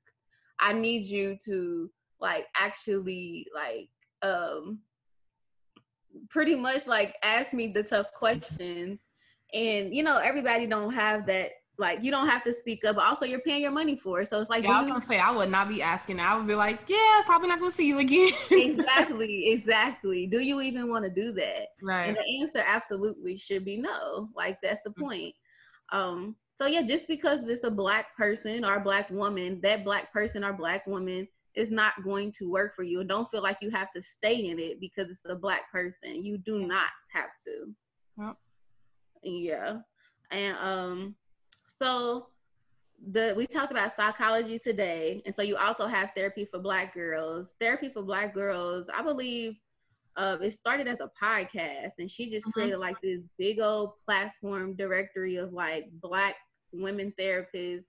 I 0.59 0.73
need 0.73 1.05
you 1.05 1.37
to 1.45 1.89
like 2.19 2.47
actually 2.55 3.45
like 3.53 3.89
um 4.21 4.79
pretty 6.29 6.55
much 6.55 6.87
like 6.87 7.15
ask 7.21 7.53
me 7.53 7.67
the 7.67 7.83
tough 7.83 8.05
questions 8.17 9.01
and 9.53 9.93
you 9.93 10.03
know 10.03 10.17
everybody 10.17 10.65
don't 10.65 10.93
have 10.93 11.25
that 11.25 11.51
like 11.77 12.03
you 12.03 12.11
don't 12.11 12.27
have 12.27 12.43
to 12.43 12.53
speak 12.53 12.85
up, 12.85 12.97
but 12.97 13.05
also 13.05 13.25
you're 13.25 13.39
paying 13.39 13.61
your 13.61 13.71
money 13.71 13.95
for 13.95 14.21
it. 14.21 14.27
So 14.27 14.39
it's 14.39 14.49
like 14.49 14.63
yeah, 14.63 14.77
I 14.77 14.81
was 14.81 14.89
gonna 14.89 15.05
say 15.05 15.19
I 15.19 15.31
would 15.31 15.49
not 15.49 15.67
be 15.67 15.81
asking. 15.81 16.19
I 16.19 16.35
would 16.35 16.47
be 16.47 16.55
like, 16.55 16.81
yeah, 16.87 17.21
probably 17.25 17.47
not 17.47 17.59
gonna 17.59 17.71
see 17.71 17.87
you 17.87 17.99
again. 17.99 18.31
exactly, 18.51 19.47
exactly. 19.51 20.27
Do 20.27 20.39
you 20.39 20.61
even 20.61 20.89
want 20.89 21.03
to 21.05 21.09
do 21.09 21.31
that? 21.33 21.69
Right. 21.81 22.09
And 22.09 22.17
the 22.17 22.41
answer 22.41 22.63
absolutely 22.65 23.37
should 23.37 23.65
be 23.65 23.77
no. 23.77 24.29
Like 24.35 24.59
that's 24.61 24.81
the 24.83 24.91
mm-hmm. 24.91 25.03
point. 25.03 25.35
Um. 25.91 26.35
So 26.55 26.67
yeah, 26.67 26.83
just 26.83 27.07
because 27.07 27.47
it's 27.47 27.63
a 27.63 27.71
black 27.71 28.15
person 28.15 28.63
or 28.63 28.75
a 28.75 28.83
black 28.83 29.09
woman, 29.09 29.59
that 29.63 29.83
black 29.83 30.13
person 30.13 30.43
or 30.43 30.53
black 30.53 30.85
woman 30.85 31.27
is 31.55 31.71
not 31.71 32.03
going 32.03 32.31
to 32.31 32.49
work 32.49 32.75
for 32.75 32.83
you. 32.83 32.99
And 32.99 33.09
don't 33.09 33.29
feel 33.29 33.41
like 33.41 33.57
you 33.61 33.69
have 33.71 33.91
to 33.91 34.01
stay 34.01 34.47
in 34.47 34.59
it 34.59 34.79
because 34.79 35.09
it's 35.09 35.25
a 35.25 35.35
black 35.35 35.71
person. 35.71 36.23
You 36.23 36.37
do 36.37 36.65
not 36.65 36.89
have 37.11 37.29
to. 37.45 37.73
Yep. 38.19 38.37
Yeah. 39.23 39.77
And 40.31 40.57
um 40.57 41.15
so 41.77 42.27
the 43.11 43.33
we 43.35 43.45
talked 43.45 43.71
about 43.71 43.95
psychology 43.95 44.59
today, 44.59 45.21
and 45.25 45.33
so 45.33 45.41
you 45.41 45.57
also 45.57 45.87
have 45.87 46.11
therapy 46.15 46.45
for 46.45 46.59
Black 46.59 46.93
girls. 46.93 47.55
Therapy 47.59 47.89
for 47.89 48.01
Black 48.01 48.33
girls, 48.33 48.89
I 48.93 49.01
believe, 49.01 49.57
uh, 50.15 50.37
it 50.41 50.51
started 50.51 50.87
as 50.87 50.99
a 50.99 51.09
podcast, 51.21 51.93
and 51.99 52.09
she 52.09 52.29
just 52.29 52.45
mm-hmm. 52.47 52.51
created 52.51 52.77
like 52.77 52.99
this 53.01 53.25
big 53.37 53.59
old 53.59 53.93
platform 54.05 54.75
directory 54.75 55.37
of 55.37 55.53
like 55.53 55.85
Black 56.01 56.35
women 56.71 57.13
therapists, 57.19 57.85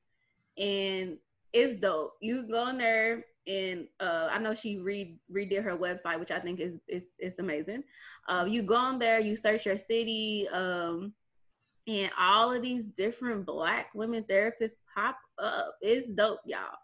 and 0.59 1.19
it's 1.52 1.76
dope. 1.81 2.14
You 2.21 2.49
go 2.49 2.69
in 2.69 2.78
there 2.78 3.25
and 3.47 3.87
uh, 4.00 4.28
I 4.31 4.38
know 4.38 4.54
she 4.54 4.78
re 4.78 5.19
redid 5.33 5.62
her 5.62 5.76
website, 5.76 6.19
which 6.19 6.31
I 6.31 6.40
think 6.40 6.61
is 6.61 6.81
is 6.88 7.16
is 7.21 7.38
amazing. 7.38 7.85
Uh, 8.28 8.47
you 8.49 8.62
go 8.62 8.76
on 8.76 8.99
there, 8.99 9.21
you 9.21 9.37
search 9.37 9.66
your 9.66 9.76
city, 9.76 10.49
um, 10.49 11.12
and 11.87 12.11
all 12.19 12.52
of 12.52 12.62
these 12.62 12.85
different 12.97 13.45
black 13.45 13.88
women 13.95 14.25
therapists 14.25 14.76
pop 14.95 15.16
up. 15.38 15.75
It's 15.83 16.09
dope, 16.09 16.40
y'all. 16.47 16.78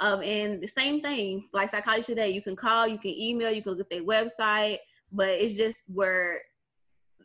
Um, 0.00 0.22
and 0.22 0.62
the 0.62 0.66
same 0.66 1.00
thing, 1.00 1.48
like 1.52 1.70
Psychology 1.70 2.02
Today, 2.02 2.30
you 2.30 2.42
can 2.42 2.56
call, 2.56 2.86
you 2.86 2.98
can 2.98 3.10
email, 3.10 3.50
you 3.50 3.62
can 3.62 3.72
look 3.72 3.80
at 3.80 3.90
their 3.90 4.02
website, 4.02 4.78
but 5.10 5.28
it's 5.28 5.54
just 5.54 5.84
where 5.86 6.40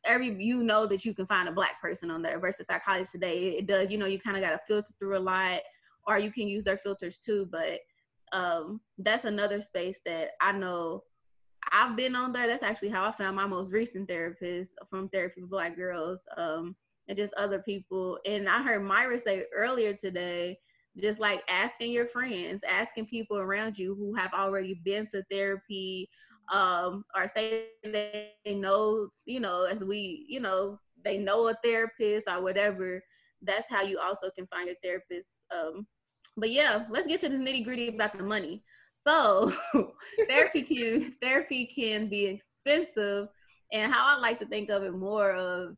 every 0.06 0.36
you 0.44 0.64
know 0.64 0.86
that 0.86 1.04
you 1.04 1.14
can 1.14 1.26
find 1.26 1.50
a 1.50 1.52
black 1.52 1.82
person 1.82 2.12
on 2.12 2.22
there 2.22 2.40
versus 2.40 2.68
Psychology 2.68 3.10
Today. 3.12 3.58
It 3.58 3.68
does, 3.68 3.90
you 3.90 3.98
know, 3.98 4.06
you 4.06 4.20
kind 4.20 4.38
of 4.38 4.44
got 4.44 4.52
to 4.52 4.60
filter 4.68 4.94
through 5.00 5.18
a 5.18 5.20
lot, 5.20 5.62
or 6.06 6.20
you 6.20 6.32
can 6.32 6.48
use 6.48 6.64
their 6.64 6.78
filters 6.78 7.20
too. 7.20 7.48
But 7.52 7.80
um, 8.32 8.82
that's 8.98 9.26
another 9.26 9.62
space 9.62 10.00
that 10.06 10.32
I 10.42 10.52
know 10.52 11.04
I've 11.72 11.96
been 11.96 12.16
on 12.16 12.34
there. 12.34 12.48
That's 12.48 12.64
actually 12.64 12.90
how 12.90 13.06
I 13.06 13.12
found 13.12 13.36
my 13.36 13.48
most 13.48 13.72
recent 13.72 14.08
therapist 14.08 14.74
from 14.90 15.10
Therapy 15.10 15.42
for 15.42 15.48
Black 15.48 15.76
Girls. 15.76 16.22
Um, 16.38 16.76
and 17.08 17.18
just 17.18 17.34
other 17.36 17.60
people. 17.60 18.20
And 18.26 18.48
I 18.50 18.62
heard 18.62 18.84
Myra 18.84 19.20
say 19.20 19.46
earlier 19.56 19.94
today, 19.94 20.60
just 21.00 21.20
like 21.20 21.44
asking 21.50 21.92
your 21.92 22.06
friends, 22.06 22.64
asking 22.68 23.08
people 23.08 23.38
around 23.38 23.78
you 23.78 23.96
who 23.96 24.14
have 24.16 24.34
already 24.34 24.80
been 24.84 25.06
to 25.08 25.24
therapy, 25.30 26.10
um, 26.52 27.04
or 27.16 27.28
say 27.28 27.68
they 27.84 28.32
know, 28.46 29.10
you 29.26 29.40
know, 29.40 29.64
as 29.64 29.84
we, 29.84 30.26
you 30.28 30.40
know, 30.40 30.80
they 31.04 31.18
know 31.18 31.48
a 31.48 31.56
therapist 31.64 32.28
or 32.28 32.42
whatever. 32.42 33.02
That's 33.42 33.70
how 33.70 33.84
you 33.84 34.00
also 34.00 34.30
can 34.36 34.48
find 34.48 34.70
a 34.70 34.76
therapist. 34.84 35.30
Um, 35.54 35.86
but 36.36 36.52
yeah, 36.52 36.86
let's 36.90 37.08
get 37.08 37.22
to 37.22 37.30
the 37.30 37.38
nitty 37.38 37.64
gritty 37.64 37.90
about 37.90 38.18
the 38.18 38.24
money. 38.24 38.64
So 38.96 39.52
therapy 40.28 40.64
can 40.64 41.14
therapy 41.22 41.66
can 41.66 42.10
be 42.10 42.26
expensive, 42.26 43.28
and 43.72 43.92
how 43.92 44.16
I 44.16 44.20
like 44.20 44.40
to 44.40 44.48
think 44.48 44.70
of 44.70 44.84
it 44.84 44.94
more 44.94 45.34
of 45.34 45.76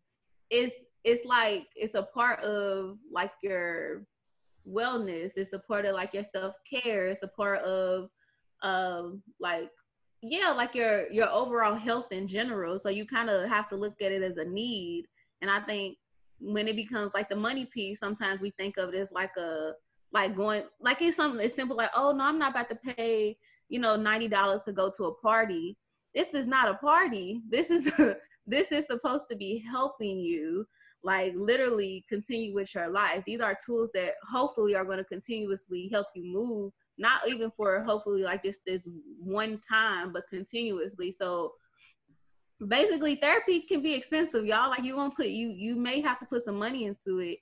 it's 0.50 0.74
it's 1.04 1.26
like 1.26 1.68
it's 1.76 1.96
a 1.96 2.04
part 2.04 2.40
of 2.42 2.98
like 3.12 3.32
your 3.44 4.06
wellness 4.70 5.32
it's 5.36 5.54
a 5.54 5.60
part 5.60 5.86
of 5.86 5.96
like 5.96 6.14
your 6.14 6.24
self-care 6.24 7.08
it's 7.08 7.24
a 7.24 7.28
part 7.28 7.62
of 7.62 8.10
um 8.62 9.22
like 9.40 9.70
yeah 10.22 10.52
like 10.52 10.76
your 10.76 11.12
your 11.12 11.30
overall 11.30 11.76
health 11.76 12.12
in 12.12 12.28
general. 12.28 12.78
So 12.78 12.90
you 12.90 13.06
kind 13.06 13.30
of 13.30 13.48
have 13.48 13.70
to 13.70 13.76
look 13.76 14.02
at 14.02 14.12
it 14.12 14.22
as 14.22 14.38
a 14.38 14.46
need. 14.46 15.06
And 15.42 15.50
i 15.50 15.62
think 15.62 15.98
when 16.40 16.68
it 16.68 16.76
becomes 16.76 17.12
like 17.14 17.30
the 17.30 17.36
money 17.36 17.66
piece 17.66 18.00
sometimes 18.00 18.42
we 18.42 18.52
think 18.52 18.78
of 18.78 18.94
it 18.94 18.98
as 18.98 19.12
like 19.12 19.36
a 19.38 19.72
like 20.12 20.36
going 20.36 20.64
like 20.80 21.02
it's 21.02 21.18
something 21.18 21.44
as 21.44 21.54
simple 21.54 21.76
like 21.76 21.92
oh 21.96 22.12
no 22.14 22.24
i'm 22.24 22.40
not 22.40 22.52
about 22.52 22.70
to 22.70 22.76
pay 22.76 23.38
you 23.70 23.80
know 23.80 23.96
$90 23.96 24.66
to 24.66 24.74
go 24.74 24.92
to 24.98 25.06
a 25.06 25.16
party. 25.16 25.78
This 26.14 26.34
is 26.34 26.48
not 26.48 26.70
a 26.70 26.74
party. 26.74 27.42
This 27.50 27.70
is 27.70 27.88
a, 28.00 28.18
this 28.48 28.72
is 28.72 28.88
supposed 28.88 29.26
to 29.30 29.38
be 29.38 29.64
helping 29.72 30.20
you 30.20 30.66
like 31.04 31.34
literally 31.36 32.06
continue 32.10 32.54
with 32.54 32.74
your 32.76 32.90
life. 32.90 33.24
These 33.26 33.40
are 33.40 33.58
tools 33.66 33.92
that 33.94 34.14
hopefully 34.30 34.76
are 34.76 34.86
going 34.86 34.98
to 34.98 35.04
continuously 35.04 35.90
help 35.92 36.08
you 36.14 36.24
move, 36.26 36.74
not 36.98 37.28
even 37.28 37.52
for 37.56 37.84
hopefully 37.84 38.24
like 38.24 38.44
just 38.44 38.60
this 38.66 38.88
one 39.20 39.60
time, 39.68 40.12
but 40.12 40.24
continuously. 40.30 41.12
So 41.12 41.54
basically 42.68 43.16
therapy 43.16 43.62
can 43.62 43.82
be 43.82 43.94
expensive, 43.94 44.46
y'all. 44.46 44.70
Like 44.70 44.84
you 44.84 44.96
won't 44.96 45.16
put 45.16 45.28
you 45.28 45.50
you 45.50 45.76
may 45.76 46.02
have 46.02 46.20
to 46.20 46.26
put 46.26 46.44
some 46.44 46.58
money 46.58 46.86
into 46.86 47.20
it. 47.20 47.40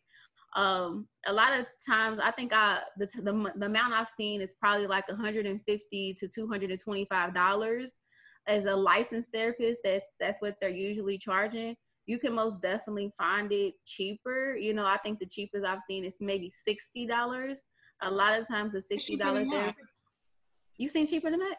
Um, 0.56 1.08
a 1.26 1.34
lot 1.34 1.58
of 1.58 1.66
times 1.88 2.20
I 2.24 2.32
think 2.32 2.54
I 2.54 2.82
the 2.98 3.08
the, 3.16 3.52
the 3.56 3.66
amount 3.66 3.94
I've 3.94 4.10
seen 4.10 4.42
is 4.42 4.54
probably 4.60 4.88
like 4.88 5.08
150 5.08 6.14
to 6.14 6.28
225 6.28 7.34
dollars 7.34 7.96
as 8.48 8.66
a 8.66 8.76
licensed 8.76 9.32
therapist. 9.32 9.82
That's 9.84 10.06
that's 10.20 10.42
what 10.42 10.58
they're 10.62 10.70
usually 10.70 11.18
charging 11.18 11.76
you 12.08 12.18
can 12.18 12.34
most 12.34 12.62
definitely 12.62 13.12
find 13.18 13.52
it 13.52 13.76
cheaper. 13.86 14.56
You 14.56 14.74
know, 14.74 14.86
I 14.86 14.98
think 14.98 15.20
the 15.20 15.28
cheapest 15.28 15.66
I've 15.66 15.82
seen 15.82 16.04
is 16.06 16.16
maybe 16.20 16.50
sixty 16.50 17.06
dollars. 17.06 17.62
A 18.02 18.10
lot 18.10 18.40
of 18.40 18.48
times, 18.48 18.74
a 18.74 18.82
sixty 18.82 19.16
dollar 19.16 19.46
therapy. 19.46 19.82
You 20.78 20.90
seen 20.90 21.06
cheaper 21.06 21.30
than 21.30 21.40
that? 21.40 21.58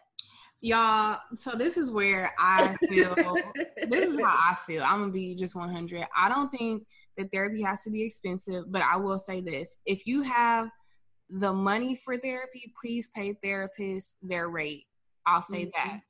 Y'all, 0.61 1.19
so 1.37 1.53
this 1.53 1.77
is 1.77 1.91
where 1.91 2.33
I 2.39 2.75
feel. 2.89 3.15
this 3.89 4.09
is 4.09 4.19
how 4.19 4.35
I 4.35 4.57
feel. 4.67 4.83
I'm 4.83 5.01
gonna 5.01 5.13
be 5.13 5.37
just 5.37 5.55
100. 5.55 6.07
I 6.17 6.29
don't 6.29 6.51
think 6.51 6.85
that 7.17 7.31
therapy 7.33 7.63
has 7.63 7.83
to 7.83 7.91
be 7.91 8.03
expensive, 8.03 8.65
but 8.69 8.83
I 8.83 8.97
will 8.97 9.19
say 9.19 9.41
this: 9.41 9.77
if 9.87 10.07
you 10.07 10.23
have 10.23 10.69
the 11.29 11.53
money 11.53 12.01
for 12.05 12.17
therapy, 12.17 12.73
please 12.81 13.11
pay 13.15 13.35
therapists 13.45 14.15
their 14.23 14.49
rate. 14.49 14.85
I'll 15.27 15.43
say 15.43 15.67
mm-hmm. 15.67 15.89
that. 15.89 16.01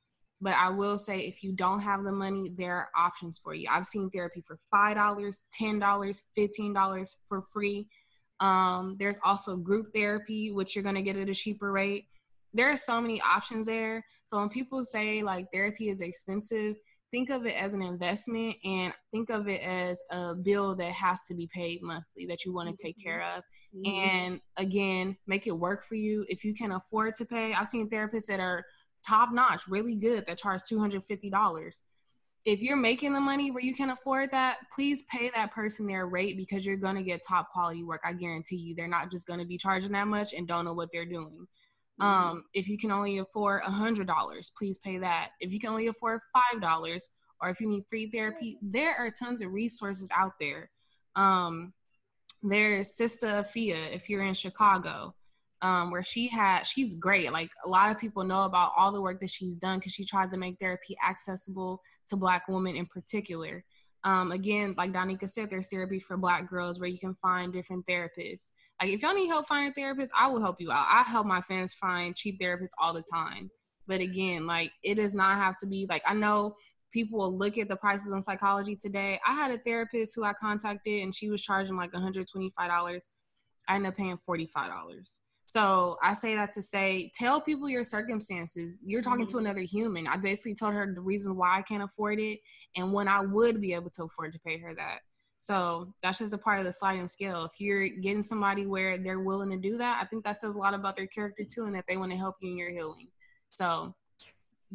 But 0.41 0.53
I 0.53 0.69
will 0.69 0.97
say, 0.97 1.19
if 1.19 1.43
you 1.43 1.51
don't 1.51 1.81
have 1.81 2.03
the 2.03 2.11
money, 2.11 2.51
there 2.57 2.75
are 2.75 2.89
options 2.97 3.39
for 3.43 3.53
you. 3.53 3.67
I've 3.69 3.85
seen 3.85 4.09
therapy 4.09 4.43
for 4.47 4.57
$5, 4.73 4.95
$10, 5.61 6.21
$15 6.37 7.15
for 7.27 7.41
free. 7.41 7.87
Um, 8.39 8.95
there's 8.99 9.19
also 9.23 9.57
group 9.57 9.87
therapy, 9.93 10.51
which 10.51 10.75
you're 10.75 10.83
going 10.83 10.95
to 10.95 11.01
get 11.01 11.17
at 11.17 11.27
a 11.27 11.33
cheaper 11.33 11.71
rate. 11.71 12.05
There 12.53 12.71
are 12.71 12.77
so 12.77 13.01
many 13.01 13.21
options 13.21 13.67
there. 13.67 14.03
So 14.25 14.37
when 14.37 14.49
people 14.49 14.85
say 14.85 15.21
like 15.21 15.47
therapy 15.53 15.89
is 15.89 16.01
expensive, 16.01 16.77
think 17.11 17.29
of 17.29 17.45
it 17.45 17.55
as 17.55 17.73
an 17.73 17.81
investment 17.81 18.55
and 18.63 18.93
think 19.11 19.29
of 19.29 19.47
it 19.47 19.61
as 19.61 20.01
a 20.11 20.35
bill 20.35 20.75
that 20.75 20.91
has 20.91 21.25
to 21.27 21.35
be 21.35 21.49
paid 21.53 21.81
monthly 21.81 22.25
that 22.27 22.45
you 22.45 22.53
want 22.53 22.75
to 22.75 22.83
take 22.83 22.95
care 23.03 23.23
of. 23.35 23.43
Mm-hmm. 23.75 24.09
And 24.09 24.41
again, 24.57 25.17
make 25.27 25.47
it 25.47 25.51
work 25.51 25.83
for 25.83 25.95
you. 25.95 26.25
If 26.29 26.43
you 26.43 26.53
can 26.53 26.71
afford 26.71 27.15
to 27.15 27.25
pay, 27.25 27.53
I've 27.53 27.67
seen 27.67 27.89
therapists 27.89 28.27
that 28.27 28.39
are 28.39 28.63
top 29.07 29.29
notch, 29.31 29.67
really 29.67 29.95
good 29.95 30.25
that 30.27 30.37
charge 30.37 30.61
$250. 30.71 31.81
if 32.45 32.61
you're 32.61 32.77
making 32.77 33.13
the 33.13 33.19
money 33.19 33.51
where 33.51 33.63
you 33.63 33.75
can 33.75 33.89
afford 33.89 34.31
that, 34.31 34.57
please 34.73 35.03
pay 35.03 35.29
that 35.35 35.51
person 35.51 35.85
their 35.85 36.07
rate 36.07 36.37
because 36.37 36.65
you're 36.65 36.77
gonna 36.77 37.03
get 37.03 37.21
top 37.27 37.51
quality 37.51 37.83
work. 37.83 38.01
I 38.03 38.13
guarantee 38.13 38.55
you. 38.55 38.75
They're 38.75 38.87
not 38.87 39.11
just 39.11 39.27
gonna 39.27 39.45
be 39.45 39.57
charging 39.57 39.91
that 39.91 40.07
much 40.07 40.33
and 40.33 40.47
don't 40.47 40.65
know 40.65 40.73
what 40.73 40.89
they're 40.93 41.05
doing. 41.05 41.47
Mm-hmm. 41.99 42.05
Um, 42.05 42.43
if 42.53 42.67
you 42.67 42.77
can 42.77 42.91
only 42.91 43.17
afford 43.17 43.61
a 43.65 43.71
hundred 43.71 44.07
dollars, 44.07 44.51
please 44.57 44.77
pay 44.77 44.97
that. 44.99 45.31
If 45.41 45.51
you 45.51 45.59
can 45.59 45.71
only 45.71 45.87
afford 45.87 46.21
five 46.33 46.61
dollars, 46.61 47.09
or 47.41 47.49
if 47.49 47.59
you 47.59 47.67
need 47.67 47.83
free 47.89 48.09
therapy, 48.09 48.57
there 48.61 48.95
are 48.95 49.11
tons 49.11 49.41
of 49.41 49.51
resources 49.51 50.09
out 50.15 50.33
there. 50.39 50.69
Um, 51.15 51.73
there's 52.41 52.95
Sista 52.95 53.43
Afya 53.43 53.93
if 53.93 54.09
you're 54.09 54.23
in 54.23 54.33
Chicago 54.33 55.13
um, 55.61 55.91
where 55.91 56.03
she 56.03 56.27
had 56.27 56.63
she's 56.63 56.95
great. 56.95 57.31
Like 57.31 57.49
a 57.65 57.69
lot 57.69 57.91
of 57.91 57.99
people 57.99 58.23
know 58.23 58.43
about 58.43 58.71
all 58.77 58.91
the 58.91 59.01
work 59.01 59.19
that 59.19 59.29
she's 59.29 59.55
done 59.55 59.79
because 59.79 59.93
she 59.93 60.05
tries 60.05 60.31
to 60.31 60.37
make 60.37 60.57
therapy 60.59 60.95
accessible 61.07 61.81
to 62.07 62.15
black 62.15 62.47
women 62.47 62.75
in 62.75 62.85
particular. 62.85 63.63
Um, 64.05 64.31
again 64.31 64.75
like 64.77 64.93
donika 64.93 65.29
said 65.29 65.49
there's 65.49 65.67
therapy 65.67 65.99
for 65.99 66.15
black 66.15 66.49
girls 66.49 66.79
where 66.79 66.87
you 66.87 66.97
can 66.97 67.15
find 67.15 67.51
different 67.51 67.85
therapists. 67.85 68.51
Like 68.81 68.91
if 68.91 69.01
y'all 69.01 69.13
need 69.13 69.27
help 69.27 69.47
finding 69.47 69.71
a 69.71 69.73
therapist 69.73 70.13
i 70.17 70.27
will 70.27 70.41
help 70.41 70.61
you 70.61 70.71
out. 70.71 70.87
I 70.89 71.03
help 71.03 71.27
my 71.27 71.41
fans 71.41 71.73
find 71.73 72.15
cheap 72.15 72.39
therapists 72.39 72.71
all 72.81 72.93
the 72.93 73.03
time. 73.13 73.51
But 73.87 73.99
again 73.99 74.47
like 74.47 74.71
it 74.83 74.95
does 74.95 75.13
not 75.13 75.35
have 75.35 75.57
to 75.57 75.67
be 75.67 75.85
like 75.89 76.03
i 76.07 76.13
know 76.13 76.55
people 76.93 77.19
will 77.19 77.37
look 77.37 77.57
at 77.57 77.67
the 77.67 77.75
prices 77.75 78.11
on 78.13 78.21
psychology 78.21 78.75
today. 78.75 79.19
I 79.27 79.35
had 79.35 79.51
a 79.51 79.57
therapist 79.57 80.13
who 80.15 80.23
i 80.23 80.31
contacted 80.31 81.03
and 81.03 81.13
she 81.13 81.29
was 81.29 81.43
charging 81.43 81.75
like 81.75 81.91
$125 81.91 82.23
i 83.67 83.75
ended 83.75 83.91
up 83.91 83.97
paying 83.97 84.17
$45 84.27 85.19
so 85.49 85.97
I 86.03 86.13
say 86.13 86.35
that 86.35 86.51
to 86.51 86.61
say, 86.61 87.11
tell 87.15 87.41
people 87.41 87.67
your 87.67 87.83
circumstances. 87.83 88.79
You're 88.85 89.01
talking 89.01 89.25
mm-hmm. 89.25 89.39
to 89.39 89.39
another 89.39 89.61
human. 89.61 90.07
I 90.07 90.15
basically 90.15 90.53
told 90.53 90.75
her 90.75 90.93
the 90.93 91.01
reason 91.01 91.35
why 91.35 91.57
I 91.57 91.63
can't 91.63 91.81
afford 91.81 92.19
it 92.19 92.37
and 92.75 92.93
when 92.93 93.07
I 93.07 93.21
would 93.21 93.59
be 93.59 93.73
able 93.73 93.89
to 93.89 94.03
afford 94.03 94.31
to 94.33 94.39
pay 94.45 94.59
her 94.59 94.75
that. 94.75 94.99
So 95.39 95.91
that's 96.03 96.19
just 96.19 96.35
a 96.35 96.37
part 96.37 96.59
of 96.59 96.65
the 96.65 96.71
sliding 96.71 97.07
scale. 97.07 97.45
If 97.45 97.59
you're 97.59 97.87
getting 97.87 98.21
somebody 98.21 98.67
where 98.67 98.99
they're 98.99 99.21
willing 99.21 99.49
to 99.49 99.57
do 99.57 99.75
that, 99.79 99.99
I 99.99 100.05
think 100.05 100.23
that 100.23 100.39
says 100.39 100.53
a 100.53 100.59
lot 100.59 100.75
about 100.75 100.95
their 100.95 101.07
character 101.07 101.43
too, 101.43 101.65
and 101.65 101.73
that 101.73 101.85
they 101.89 101.97
want 101.97 102.11
to 102.11 102.17
help 102.17 102.35
you 102.41 102.51
in 102.51 102.57
your 102.57 102.69
healing. 102.69 103.07
So 103.49 103.95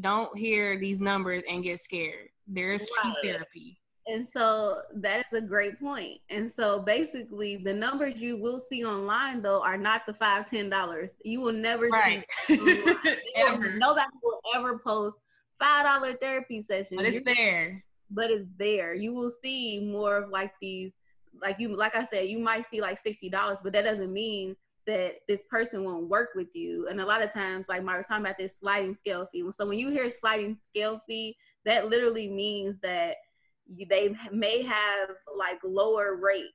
don't 0.01 0.37
hear 0.37 0.77
these 0.77 1.01
numbers 1.01 1.45
and 1.49 1.63
get 1.63 1.79
scared. 1.79 2.31
There's 2.49 2.85
right. 3.05 3.15
therapy. 3.23 3.79
And 4.07 4.27
so 4.27 4.83
that 4.97 5.21
is 5.21 5.39
a 5.39 5.41
great 5.41 5.81
point. 5.81 6.21
And 6.29 6.51
so 6.51 6.81
basically 6.81 7.57
the 7.57 7.73
numbers 7.73 8.17
you 8.19 8.37
will 8.37 8.59
see 8.59 8.85
online 8.85 9.41
though 9.41 9.63
are 9.63 9.79
not 9.79 10.03
the 10.07 10.13
five, 10.13 10.49
ten 10.49 10.69
dollars. 10.69 11.17
You 11.25 11.41
will 11.41 11.53
never 11.53 11.89
right. 11.89 12.25
see 12.47 12.85
ever. 13.37 13.77
Nobody 13.77 14.11
will 14.23 14.41
ever 14.55 14.79
post 14.79 15.17
five 15.59 15.85
dollar 15.85 16.15
therapy 16.15 16.61
session. 16.61 16.99
But 16.99 17.07
it's 17.07 17.25
You're, 17.25 17.35
there. 17.35 17.85
But 18.11 18.31
it's 18.31 18.47
there. 18.59 18.95
You 18.95 19.15
will 19.15 19.31
see 19.31 19.81
more 19.91 20.19
of 20.19 20.31
like 20.31 20.53
these 20.61 20.93
like 21.41 21.57
you 21.59 21.75
like 21.75 21.95
I 21.95 22.05
said, 22.05 22.29
you 22.29 22.39
might 22.39 22.67
see 22.67 22.81
like 22.81 22.99
sixty 22.99 23.31
dollars, 23.31 23.59
but 23.63 23.73
that 23.73 23.85
doesn't 23.85 24.13
mean 24.13 24.55
that 24.87 25.15
this 25.27 25.43
person 25.49 25.83
won't 25.85 26.09
work 26.09 26.31
with 26.35 26.49
you. 26.55 26.89
And 26.89 27.01
a 27.01 27.07
lot 27.07 27.23
of 27.23 27.33
times, 27.33 27.67
like 27.69 27.83
Myra 27.83 27.99
was 27.99 28.07
talking 28.07 28.25
about 28.25 28.37
this 28.37 28.59
sliding 28.59 28.95
scale 28.95 29.27
fee. 29.33 29.45
So 29.53 29.67
when 29.67 29.79
you 29.79 29.89
hear 29.91 30.11
sliding 30.11 30.59
scale 30.61 31.01
fee, 31.07 31.37
that 31.65 31.89
literally 31.89 32.29
means 32.29 32.79
that 32.81 33.17
they 33.89 34.15
may 34.33 34.63
have 34.63 35.11
like 35.37 35.59
lower 35.65 36.17
rates. 36.17 36.53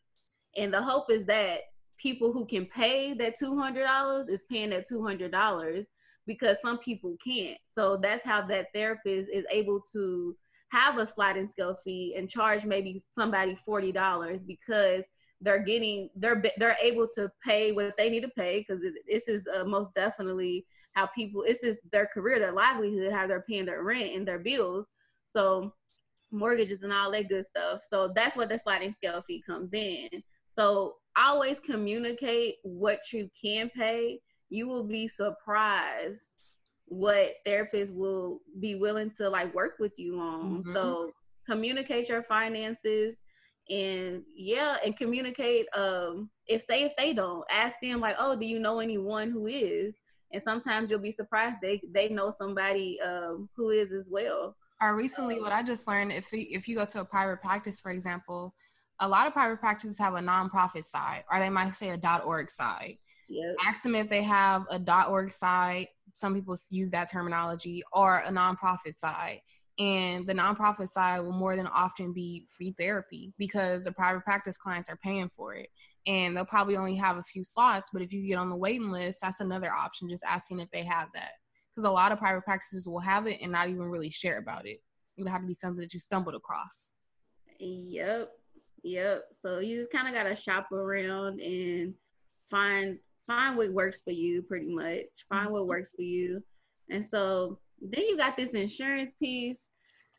And 0.57 0.73
the 0.73 0.81
hope 0.81 1.11
is 1.11 1.25
that 1.25 1.61
people 1.97 2.31
who 2.31 2.45
can 2.45 2.65
pay 2.65 3.13
that 3.13 3.35
$200 3.41 4.29
is 4.29 4.43
paying 4.49 4.71
that 4.71 4.89
$200 4.89 5.85
because 6.25 6.57
some 6.61 6.77
people 6.77 7.15
can't. 7.23 7.57
So 7.69 7.97
that's 7.97 8.23
how 8.23 8.41
that 8.47 8.67
therapist 8.73 9.29
is 9.33 9.45
able 9.51 9.81
to 9.93 10.35
have 10.69 10.97
a 10.97 11.07
sliding 11.07 11.47
scale 11.47 11.75
fee 11.83 12.15
and 12.17 12.29
charge 12.29 12.65
maybe 12.65 13.01
somebody 13.11 13.57
$40 13.67 14.45
because 14.45 15.03
they're 15.41 15.63
getting 15.63 16.09
they're 16.15 16.43
they're 16.57 16.77
able 16.81 17.07
to 17.15 17.31
pay 17.45 17.71
what 17.71 17.95
they 17.97 18.09
need 18.09 18.21
to 18.21 18.29
pay 18.29 18.59
because 18.59 18.83
this 19.09 19.27
is 19.27 19.47
uh, 19.47 19.63
most 19.63 19.93
definitely 19.93 20.65
how 20.93 21.05
people 21.07 21.43
this 21.47 21.63
is 21.63 21.77
their 21.91 22.07
career 22.07 22.39
their 22.39 22.51
livelihood 22.51 23.13
how 23.13 23.25
they're 23.25 23.45
paying 23.47 23.65
their 23.65 23.83
rent 23.83 24.13
and 24.15 24.27
their 24.27 24.39
bills. 24.39 24.87
So 25.35 25.73
mortgages 26.31 26.83
and 26.83 26.93
all 26.93 27.11
that 27.11 27.29
good 27.29 27.45
stuff. 27.45 27.81
So 27.83 28.11
that's 28.15 28.37
what 28.37 28.49
the 28.49 28.57
sliding 28.57 28.91
scale 28.91 29.21
fee 29.21 29.43
comes 29.45 29.73
in. 29.73 30.09
So 30.55 30.95
always 31.17 31.59
communicate 31.59 32.55
what 32.63 33.11
you 33.11 33.29
can 33.39 33.69
pay. 33.69 34.19
You 34.49 34.67
will 34.67 34.83
be 34.83 35.07
surprised 35.07 36.35
what 36.85 37.35
therapists 37.47 37.93
will 37.93 38.39
be 38.59 38.75
willing 38.75 39.11
to 39.11 39.29
like 39.29 39.53
work 39.53 39.75
with 39.79 39.97
you 39.97 40.19
on. 40.19 40.63
Mm-hmm. 40.63 40.73
So 40.73 41.11
communicate 41.47 42.09
your 42.09 42.23
finances 42.23 43.17
and 43.69 44.23
yeah, 44.35 44.77
and 44.83 44.97
communicate 44.97 45.67
um 45.77 46.29
if 46.47 46.63
say 46.63 46.83
if 46.83 46.95
they 46.97 47.13
don't, 47.13 47.43
ask 47.51 47.77
them 47.81 47.99
like, 47.99 48.15
"Oh, 48.17 48.35
do 48.35 48.45
you 48.45 48.59
know 48.59 48.79
anyone 48.79 49.29
who 49.29 49.47
is?" 49.47 49.95
And 50.33 50.41
sometimes 50.41 50.89
you'll 50.89 50.99
be 50.99 51.11
surprised 51.11 51.57
they 51.61 51.79
they 51.93 52.09
know 52.09 52.31
somebody 52.35 52.99
um 53.01 53.49
who 53.55 53.69
is 53.69 53.91
as 53.91 54.09
well. 54.11 54.55
Or 54.81 54.95
recently, 54.95 55.41
what 55.41 55.51
um, 55.51 55.59
I 55.59 55.63
just 55.63 55.87
learned, 55.87 56.11
if 56.11 56.27
if 56.31 56.67
you 56.67 56.75
go 56.75 56.85
to 56.85 57.01
a 57.01 57.05
private 57.05 57.41
practice, 57.41 57.81
for 57.81 57.91
example, 57.91 58.53
a 58.99 59.07
lot 59.07 59.27
of 59.27 59.33
private 59.33 59.59
practices 59.59 59.97
have 59.97 60.13
a 60.13 60.19
nonprofit 60.19 60.85
side, 60.85 61.23
or 61.31 61.39
they 61.39 61.49
might 61.49 61.75
say 61.75 61.89
a 61.89 62.21
.org 62.25 62.49
side. 62.49 62.97
Yep. 63.29 63.55
Ask 63.65 63.83
them 63.83 63.95
if 63.95 64.09
they 64.09 64.23
have 64.23 64.65
a 64.69 65.05
.org 65.07 65.31
side. 65.31 65.87
Some 66.13 66.33
people 66.33 66.55
use 66.71 66.91
that 66.91 67.11
terminology, 67.11 67.83
or 67.93 68.19
a 68.19 68.29
nonprofit 68.29 68.93
side. 68.93 69.41
And 69.77 70.27
the 70.27 70.33
nonprofit 70.33 70.89
side 70.89 71.21
will 71.21 71.31
more 71.31 71.55
than 71.55 71.67
often 71.67 72.11
be 72.11 72.45
free 72.57 72.75
therapy 72.77 73.33
because 73.37 73.85
the 73.85 73.93
private 73.93 74.25
practice 74.25 74.57
clients 74.57 74.89
are 74.89 74.97
paying 74.97 75.31
for 75.35 75.53
it. 75.55 75.69
And 76.05 76.35
they'll 76.35 76.45
probably 76.45 76.75
only 76.75 76.95
have 76.95 77.17
a 77.17 77.23
few 77.23 77.43
slots, 77.43 77.89
but 77.93 78.01
if 78.01 78.11
you 78.11 78.25
get 78.27 78.37
on 78.37 78.49
the 78.49 78.57
waiting 78.57 78.89
list, 78.89 79.19
that's 79.21 79.39
another 79.39 79.71
option, 79.71 80.09
just 80.09 80.23
asking 80.25 80.59
if 80.59 80.69
they 80.71 80.83
have 80.83 81.09
that 81.13 81.31
because 81.79 81.89
a 81.89 81.93
lot 81.93 82.11
of 82.11 82.19
private 82.19 82.43
practices 82.43 82.87
will 82.87 82.99
have 82.99 83.25
it 83.25 83.39
and 83.41 83.53
not 83.53 83.69
even 83.69 83.83
really 83.83 84.09
share 84.09 84.37
about 84.37 84.67
it. 84.67 84.81
It'll 85.17 85.31
have 85.31 85.41
to 85.41 85.47
be 85.47 85.53
something 85.53 85.79
that 85.79 85.93
you 85.93 85.99
stumbled 85.99 86.35
across. 86.35 86.91
Yep. 87.59 88.29
Yep. 88.83 89.23
So 89.41 89.59
you 89.59 89.77
just 89.77 89.91
kind 89.91 90.07
of 90.07 90.13
gotta 90.13 90.35
shop 90.35 90.71
around 90.73 91.39
and 91.39 91.93
find 92.49 92.97
find 93.27 93.55
what 93.55 93.71
works 93.71 94.01
for 94.01 94.11
you 94.11 94.41
pretty 94.41 94.67
much. 94.67 95.05
Find 95.29 95.45
mm-hmm. 95.45 95.53
what 95.53 95.67
works 95.67 95.93
for 95.95 96.01
you. 96.01 96.43
And 96.89 97.05
so 97.05 97.59
then 97.81 98.03
you 98.03 98.17
got 98.17 98.35
this 98.35 98.51
insurance 98.51 99.13
piece. 99.21 99.67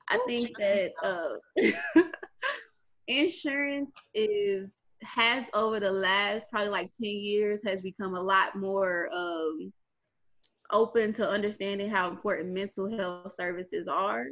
I 0.08 0.18
think 0.26 0.50
that 0.58 0.92
uh 1.02 2.02
insurance 3.06 3.90
is 4.14 4.72
has 5.02 5.44
over 5.54 5.80
the 5.80 5.90
last 5.90 6.46
probably 6.50 6.70
like 6.70 6.90
10 7.02 7.10
years 7.10 7.60
has 7.66 7.80
become 7.80 8.14
a 8.14 8.22
lot 8.22 8.56
more 8.56 9.08
um 9.14 9.72
open 10.72 11.12
to 11.14 11.28
understanding 11.28 11.90
how 11.90 12.08
important 12.08 12.52
mental 12.52 12.90
health 12.96 13.32
services 13.34 13.88
are. 13.88 14.26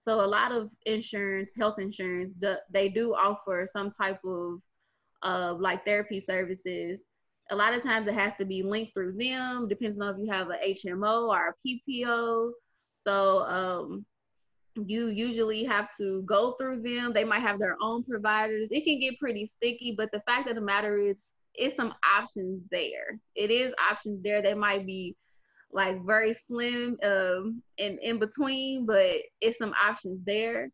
So 0.00 0.24
a 0.24 0.26
lot 0.26 0.52
of 0.52 0.68
insurance, 0.86 1.52
health 1.56 1.78
insurance, 1.78 2.34
the, 2.40 2.60
they 2.70 2.88
do 2.88 3.14
offer 3.14 3.66
some 3.70 3.92
type 3.92 4.18
of 4.24 4.60
uh, 5.22 5.54
like 5.54 5.84
therapy 5.84 6.18
services. 6.18 7.00
A 7.50 7.56
lot 7.56 7.74
of 7.74 7.82
times 7.82 8.08
it 8.08 8.14
has 8.14 8.34
to 8.38 8.44
be 8.44 8.62
linked 8.62 8.94
through 8.94 9.12
them, 9.16 9.68
depends 9.68 10.00
on 10.00 10.14
if 10.14 10.20
you 10.20 10.32
have 10.32 10.48
a 10.48 10.74
HMO 10.74 11.28
or 11.28 11.54
a 11.54 11.68
PPO. 11.68 12.50
So 13.04 13.42
um, 13.42 14.04
you 14.74 15.08
usually 15.08 15.64
have 15.64 15.88
to 15.98 16.22
go 16.22 16.52
through 16.52 16.82
them. 16.82 17.12
They 17.12 17.24
might 17.24 17.42
have 17.42 17.58
their 17.58 17.76
own 17.80 18.04
providers. 18.04 18.68
It 18.70 18.84
can 18.84 18.98
get 18.98 19.18
pretty 19.18 19.46
sticky, 19.46 19.94
but 19.96 20.10
the 20.12 20.22
fact 20.26 20.48
of 20.48 20.54
the 20.54 20.60
matter 20.60 20.98
is, 20.98 21.30
it's 21.54 21.76
some 21.76 21.94
options 22.16 22.62
there. 22.70 23.18
It 23.34 23.50
is 23.50 23.74
options 23.90 24.22
there. 24.22 24.40
They 24.40 24.54
might 24.54 24.86
be 24.86 25.14
like 25.72 26.04
very 26.04 26.32
slim 26.34 26.98
um 27.02 27.62
and 27.78 27.98
in 28.00 28.18
between, 28.18 28.86
but 28.86 29.16
it's 29.40 29.58
some 29.58 29.74
options 29.82 30.20
there. 30.24 30.70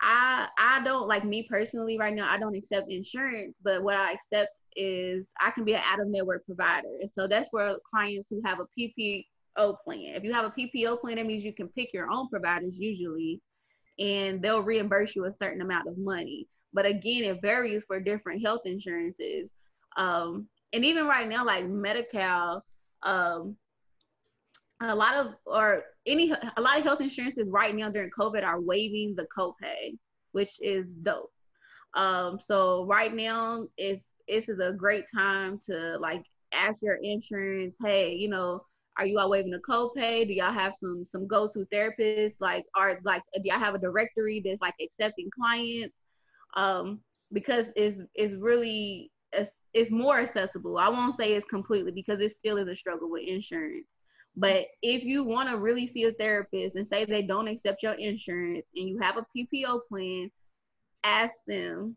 I 0.00 0.48
I 0.58 0.82
don't 0.84 1.08
like 1.08 1.24
me 1.24 1.46
personally 1.48 1.98
right 1.98 2.14
now. 2.14 2.30
I 2.30 2.38
don't 2.38 2.56
accept 2.56 2.90
insurance, 2.90 3.58
but 3.62 3.82
what 3.82 3.96
I 3.96 4.12
accept 4.12 4.50
is 4.76 5.30
I 5.40 5.50
can 5.50 5.64
be 5.64 5.74
an 5.74 5.82
out 5.84 6.00
of 6.00 6.08
network 6.08 6.46
provider, 6.46 6.88
and 7.00 7.10
so 7.10 7.26
that's 7.26 7.48
for 7.48 7.76
clients 7.88 8.30
who 8.30 8.40
have 8.44 8.60
a 8.60 8.66
PPO 8.78 9.76
plan. 9.84 10.14
If 10.14 10.24
you 10.24 10.32
have 10.32 10.44
a 10.44 10.50
PPO 10.50 11.00
plan, 11.00 11.16
that 11.16 11.26
means 11.26 11.44
you 11.44 11.54
can 11.54 11.68
pick 11.68 11.92
your 11.92 12.10
own 12.10 12.28
providers 12.28 12.78
usually, 12.78 13.40
and 13.98 14.40
they'll 14.40 14.62
reimburse 14.62 15.16
you 15.16 15.24
a 15.24 15.34
certain 15.42 15.62
amount 15.62 15.88
of 15.88 15.98
money. 15.98 16.46
But 16.72 16.86
again, 16.86 17.24
it 17.24 17.40
varies 17.42 17.84
for 17.86 17.98
different 17.98 18.42
health 18.42 18.62
insurances. 18.66 19.50
Um, 19.96 20.48
and 20.72 20.84
even 20.84 21.06
right 21.06 21.28
now, 21.28 21.44
like 21.44 21.66
Medi-Cal, 21.66 22.62
um, 23.02 23.56
a 24.80 24.94
lot 24.94 25.14
of 25.16 25.34
or 25.46 25.82
any 26.06 26.32
a 26.56 26.60
lot 26.60 26.78
of 26.78 26.84
health 26.84 27.00
insurances 27.00 27.48
right 27.48 27.74
now 27.74 27.90
during 27.90 28.10
COVID 28.18 28.44
are 28.44 28.60
waiving 28.60 29.14
the 29.16 29.26
copay, 29.36 29.98
which 30.32 30.58
is 30.60 30.86
dope. 31.02 31.32
Um, 31.94 32.38
so 32.38 32.86
right 32.86 33.14
now, 33.14 33.66
if 33.76 34.00
this 34.28 34.48
is 34.48 34.60
a 34.60 34.72
great 34.72 35.04
time 35.14 35.58
to 35.66 35.98
like 35.98 36.22
ask 36.52 36.82
your 36.82 36.96
insurance, 37.02 37.76
hey, 37.82 38.14
you 38.14 38.28
know, 38.28 38.62
Are 38.98 39.06
you 39.06 39.18
all 39.18 39.30
waiving 39.30 39.52
the 39.52 39.60
copay? 39.60 40.26
Do 40.26 40.34
y'all 40.34 40.52
have 40.52 40.74
some 40.74 41.04
some 41.06 41.26
go 41.28 41.48
to 41.48 41.66
therapists? 41.72 42.36
Like, 42.40 42.64
are 42.74 42.98
like 43.04 43.22
do 43.34 43.42
y'all 43.44 43.58
have 43.58 43.74
a 43.76 43.78
directory 43.78 44.42
that's 44.44 44.60
like 44.60 44.74
accepting 44.82 45.30
clients? 45.34 45.94
Um, 46.56 47.00
because 47.32 47.70
it's 47.76 48.00
it's 48.14 48.34
really 48.34 49.12
it's, 49.32 49.52
it's 49.74 49.90
more 49.90 50.18
accessible. 50.18 50.78
I 50.78 50.88
won't 50.88 51.14
say 51.14 51.34
it's 51.34 51.44
completely 51.46 51.92
because 51.92 52.20
it 52.20 52.30
still 52.30 52.56
is 52.58 52.68
a 52.68 52.74
struggle 52.74 53.10
with 53.10 53.22
insurance. 53.26 53.86
But 54.38 54.66
if 54.82 55.02
you 55.02 55.24
want 55.24 55.48
to 55.48 55.58
really 55.58 55.88
see 55.88 56.04
a 56.04 56.12
therapist 56.12 56.76
and 56.76 56.86
say 56.86 57.04
they 57.04 57.22
don't 57.22 57.48
accept 57.48 57.82
your 57.82 57.94
insurance 57.94 58.64
and 58.76 58.88
you 58.88 58.96
have 59.00 59.16
a 59.16 59.26
PPO 59.36 59.80
plan, 59.88 60.30
ask 61.02 61.34
them 61.48 61.96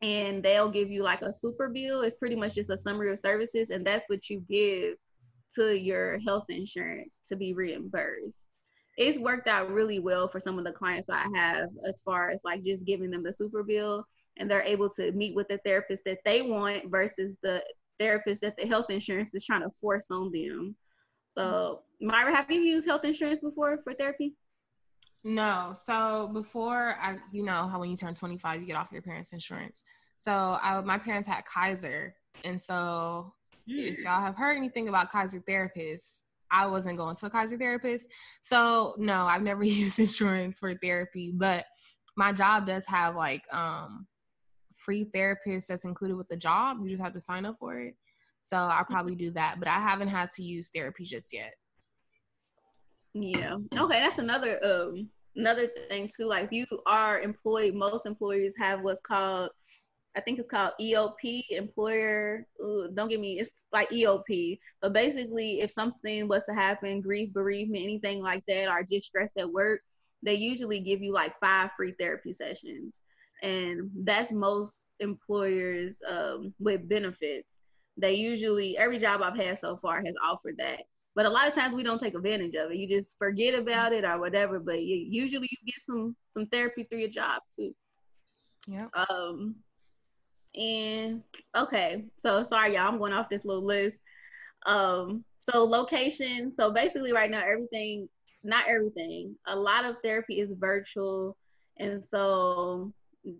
and 0.00 0.42
they'll 0.42 0.70
give 0.70 0.90
you 0.90 1.02
like 1.02 1.20
a 1.20 1.34
super 1.34 1.68
bill. 1.68 2.00
It's 2.00 2.16
pretty 2.16 2.34
much 2.34 2.54
just 2.54 2.70
a 2.70 2.78
summary 2.78 3.12
of 3.12 3.18
services, 3.18 3.68
and 3.68 3.86
that's 3.86 4.08
what 4.08 4.30
you 4.30 4.42
give 4.48 4.94
to 5.56 5.78
your 5.78 6.18
health 6.20 6.46
insurance 6.48 7.20
to 7.26 7.36
be 7.36 7.52
reimbursed. 7.52 8.46
It's 8.96 9.18
worked 9.18 9.46
out 9.46 9.70
really 9.70 9.98
well 9.98 10.28
for 10.28 10.40
some 10.40 10.58
of 10.58 10.64
the 10.64 10.72
clients 10.72 11.10
I 11.10 11.26
have 11.34 11.68
as 11.86 12.00
far 12.06 12.30
as 12.30 12.40
like 12.42 12.64
just 12.64 12.86
giving 12.86 13.10
them 13.10 13.22
the 13.22 13.34
super 13.34 13.62
bill 13.62 14.06
and 14.38 14.50
they're 14.50 14.62
able 14.62 14.88
to 14.90 15.12
meet 15.12 15.34
with 15.34 15.48
the 15.48 15.58
therapist 15.58 16.04
that 16.06 16.20
they 16.24 16.40
want 16.40 16.90
versus 16.90 17.36
the 17.42 17.62
therapist 17.98 18.40
that 18.40 18.56
the 18.56 18.66
health 18.66 18.86
insurance 18.88 19.34
is 19.34 19.44
trying 19.44 19.62
to 19.62 19.70
force 19.82 20.06
on 20.10 20.32
them. 20.32 20.74
So, 21.36 21.82
Myra, 22.00 22.34
have 22.34 22.50
you 22.50 22.60
used 22.60 22.86
health 22.86 23.04
insurance 23.04 23.40
before 23.40 23.78
for 23.84 23.94
therapy? 23.94 24.34
No. 25.24 25.72
So 25.74 26.30
before 26.32 26.96
I, 27.00 27.18
you 27.32 27.42
know 27.42 27.68
how 27.68 27.80
when 27.80 27.90
you 27.90 27.96
turn 27.96 28.14
25, 28.14 28.60
you 28.60 28.66
get 28.66 28.76
off 28.76 28.92
your 28.92 29.02
parents' 29.02 29.32
insurance. 29.32 29.84
So 30.16 30.58
I, 30.62 30.80
my 30.80 30.98
parents 30.98 31.26
had 31.26 31.44
Kaiser, 31.46 32.14
and 32.44 32.60
so 32.60 33.32
mm. 33.68 33.92
if 33.92 33.98
y'all 34.00 34.20
have 34.20 34.36
heard 34.36 34.56
anything 34.56 34.88
about 34.88 35.10
Kaiser 35.10 35.40
therapists, 35.40 36.24
I 36.50 36.66
wasn't 36.66 36.98
going 36.98 37.16
to 37.16 37.26
a 37.26 37.30
Kaiser 37.30 37.56
therapist. 37.56 38.10
So 38.42 38.94
no, 38.98 39.24
I've 39.24 39.42
never 39.42 39.64
used 39.64 39.98
insurance 39.98 40.58
for 40.58 40.74
therapy, 40.74 41.32
but 41.34 41.64
my 42.16 42.32
job 42.32 42.66
does 42.66 42.86
have 42.86 43.16
like 43.16 43.44
um 43.52 44.06
free 44.76 45.04
therapists 45.04 45.66
that's 45.66 45.84
included 45.84 46.16
with 46.16 46.28
the 46.28 46.36
job. 46.36 46.78
You 46.82 46.90
just 46.90 47.02
have 47.02 47.14
to 47.14 47.20
sign 47.20 47.46
up 47.46 47.56
for 47.58 47.78
it. 47.78 47.94
So 48.42 48.56
I'll 48.56 48.84
probably 48.84 49.14
do 49.14 49.30
that, 49.32 49.56
but 49.58 49.68
I 49.68 49.80
haven't 49.80 50.08
had 50.08 50.30
to 50.32 50.42
use 50.42 50.70
therapy 50.70 51.04
just 51.04 51.32
yet. 51.32 51.54
Yeah. 53.14 53.56
Okay, 53.76 54.00
that's 54.00 54.18
another 54.18 54.64
um 54.64 55.08
another 55.36 55.68
thing 55.88 56.08
too. 56.14 56.26
Like 56.26 56.48
you 56.50 56.66
are 56.86 57.20
employed, 57.20 57.74
most 57.74 58.06
employees 58.06 58.54
have 58.58 58.82
what's 58.82 59.00
called 59.00 59.50
I 60.16 60.20
think 60.20 60.40
it's 60.40 60.48
called 60.48 60.72
EOP, 60.80 61.44
employer. 61.50 62.46
Ooh, 62.60 62.88
don't 62.92 63.08
get 63.08 63.20
me. 63.20 63.38
It's 63.38 63.64
like 63.72 63.88
EOP, 63.90 64.58
but 64.82 64.92
basically, 64.92 65.60
if 65.60 65.70
something 65.70 66.26
was 66.26 66.42
to 66.44 66.54
happen, 66.54 67.00
grief, 67.00 67.32
bereavement, 67.32 67.84
anything 67.84 68.20
like 68.20 68.42
that, 68.48 68.68
or 68.68 68.82
just 68.82 69.06
stress 69.06 69.30
at 69.38 69.50
work, 69.50 69.80
they 70.22 70.34
usually 70.34 70.80
give 70.80 71.00
you 71.00 71.12
like 71.12 71.38
five 71.38 71.70
free 71.76 71.94
therapy 71.98 72.32
sessions, 72.32 73.00
and 73.42 73.88
that's 74.02 74.32
most 74.32 74.82
employers 74.98 76.02
um, 76.08 76.52
with 76.58 76.88
benefits. 76.88 77.59
They 77.96 78.14
usually 78.14 78.78
every 78.78 78.98
job 78.98 79.20
I've 79.22 79.36
had 79.36 79.58
so 79.58 79.76
far 79.76 80.02
has 80.04 80.14
offered 80.22 80.56
that. 80.58 80.80
But 81.14 81.26
a 81.26 81.30
lot 81.30 81.48
of 81.48 81.54
times 81.54 81.74
we 81.74 81.82
don't 81.82 82.00
take 82.00 82.14
advantage 82.14 82.54
of 82.54 82.70
it. 82.70 82.76
You 82.76 82.88
just 82.88 83.18
forget 83.18 83.54
about 83.54 83.92
it 83.92 84.04
or 84.04 84.18
whatever. 84.18 84.60
But 84.60 84.82
you, 84.82 84.96
usually 84.96 85.48
you 85.50 85.58
get 85.66 85.80
some 85.80 86.16
some 86.30 86.46
therapy 86.46 86.84
through 86.84 87.00
your 87.00 87.10
job 87.10 87.42
too. 87.54 87.74
Yeah. 88.68 88.86
Um. 89.08 89.56
And 90.56 91.22
okay, 91.56 92.04
so 92.18 92.42
sorry 92.42 92.74
y'all, 92.74 92.88
I'm 92.88 92.98
going 92.98 93.12
off 93.12 93.28
this 93.28 93.44
little 93.44 93.64
list. 93.64 93.96
Um. 94.66 95.24
So 95.50 95.64
location. 95.64 96.52
So 96.56 96.70
basically, 96.72 97.12
right 97.12 97.30
now 97.30 97.42
everything, 97.42 98.08
not 98.44 98.68
everything. 98.68 99.36
A 99.46 99.56
lot 99.56 99.84
of 99.84 99.96
therapy 100.02 100.40
is 100.40 100.50
virtual, 100.58 101.36
and 101.78 102.02
so 102.02 102.92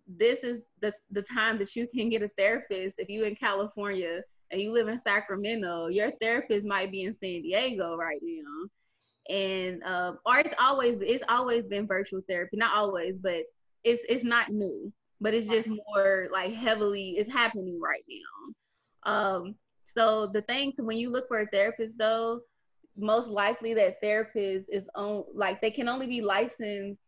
this 0.07 0.45
is 0.45 0.61
the 0.81 0.93
the 1.11 1.23
time 1.23 1.59
that 1.59 1.75
you 1.75 1.87
can 1.95 2.11
get 2.11 2.23
a 2.23 2.31
therapist 2.37 2.97
if 2.99 3.09
you 3.09 3.25
in 3.25 3.37
California 3.37 4.23
and 4.51 4.61
you 4.61 4.73
live 4.73 4.89
in 4.89 4.99
Sacramento, 4.99 5.89
your 5.89 6.11
therapist 6.21 6.67
might 6.67 6.91
be 6.91 7.03
in 7.05 7.15
San 7.15 7.43
Diego 7.43 7.97
right 7.97 8.21
now. 8.23 8.69
And 9.35 9.83
um, 9.85 10.19
or 10.27 10.39
it's 10.39 10.55
always 10.59 10.99
it's 11.01 11.23
always 11.29 11.65
been 11.65 11.87
virtual 11.87 12.21
therapy, 12.29 12.57
not 12.57 12.75
always, 12.75 13.15
but 13.21 13.43
it's 13.85 14.03
it's 14.09 14.25
not 14.25 14.51
new, 14.51 14.93
but 15.21 15.35
it's 15.35 15.47
just 15.47 15.69
more 15.69 16.29
like 16.33 16.53
heavily 16.53 17.11
it's 17.11 17.31
happening 17.31 17.81
right 17.81 18.03
now. 18.09 19.13
Um, 19.13 19.55
so 19.85 20.31
the 20.33 20.43
thing 20.43 20.73
to 20.77 20.83
when 20.83 20.99
you 20.99 21.11
look 21.11 21.29
for 21.29 21.41
a 21.41 21.47
therapist 21.47 21.97
though, 21.97 22.41
most 22.97 23.29
likely 23.29 23.73
that 23.75 24.01
therapist 24.01 24.67
is 24.69 24.89
on 24.97 25.25
like 25.33 25.61
they 25.61 25.71
can 25.71 25.89
only 25.89 26.07
be 26.07 26.23
licensed. 26.23 27.01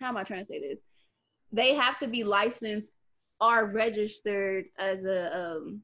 How 0.00 0.08
am 0.08 0.16
I 0.16 0.24
trying 0.24 0.46
to 0.46 0.52
say 0.52 0.60
this? 0.60 0.78
They 1.52 1.74
have 1.74 1.98
to 1.98 2.08
be 2.08 2.24
licensed 2.24 2.88
or 3.40 3.66
registered 3.66 4.66
as 4.78 5.04
a 5.04 5.36
um, 5.36 5.82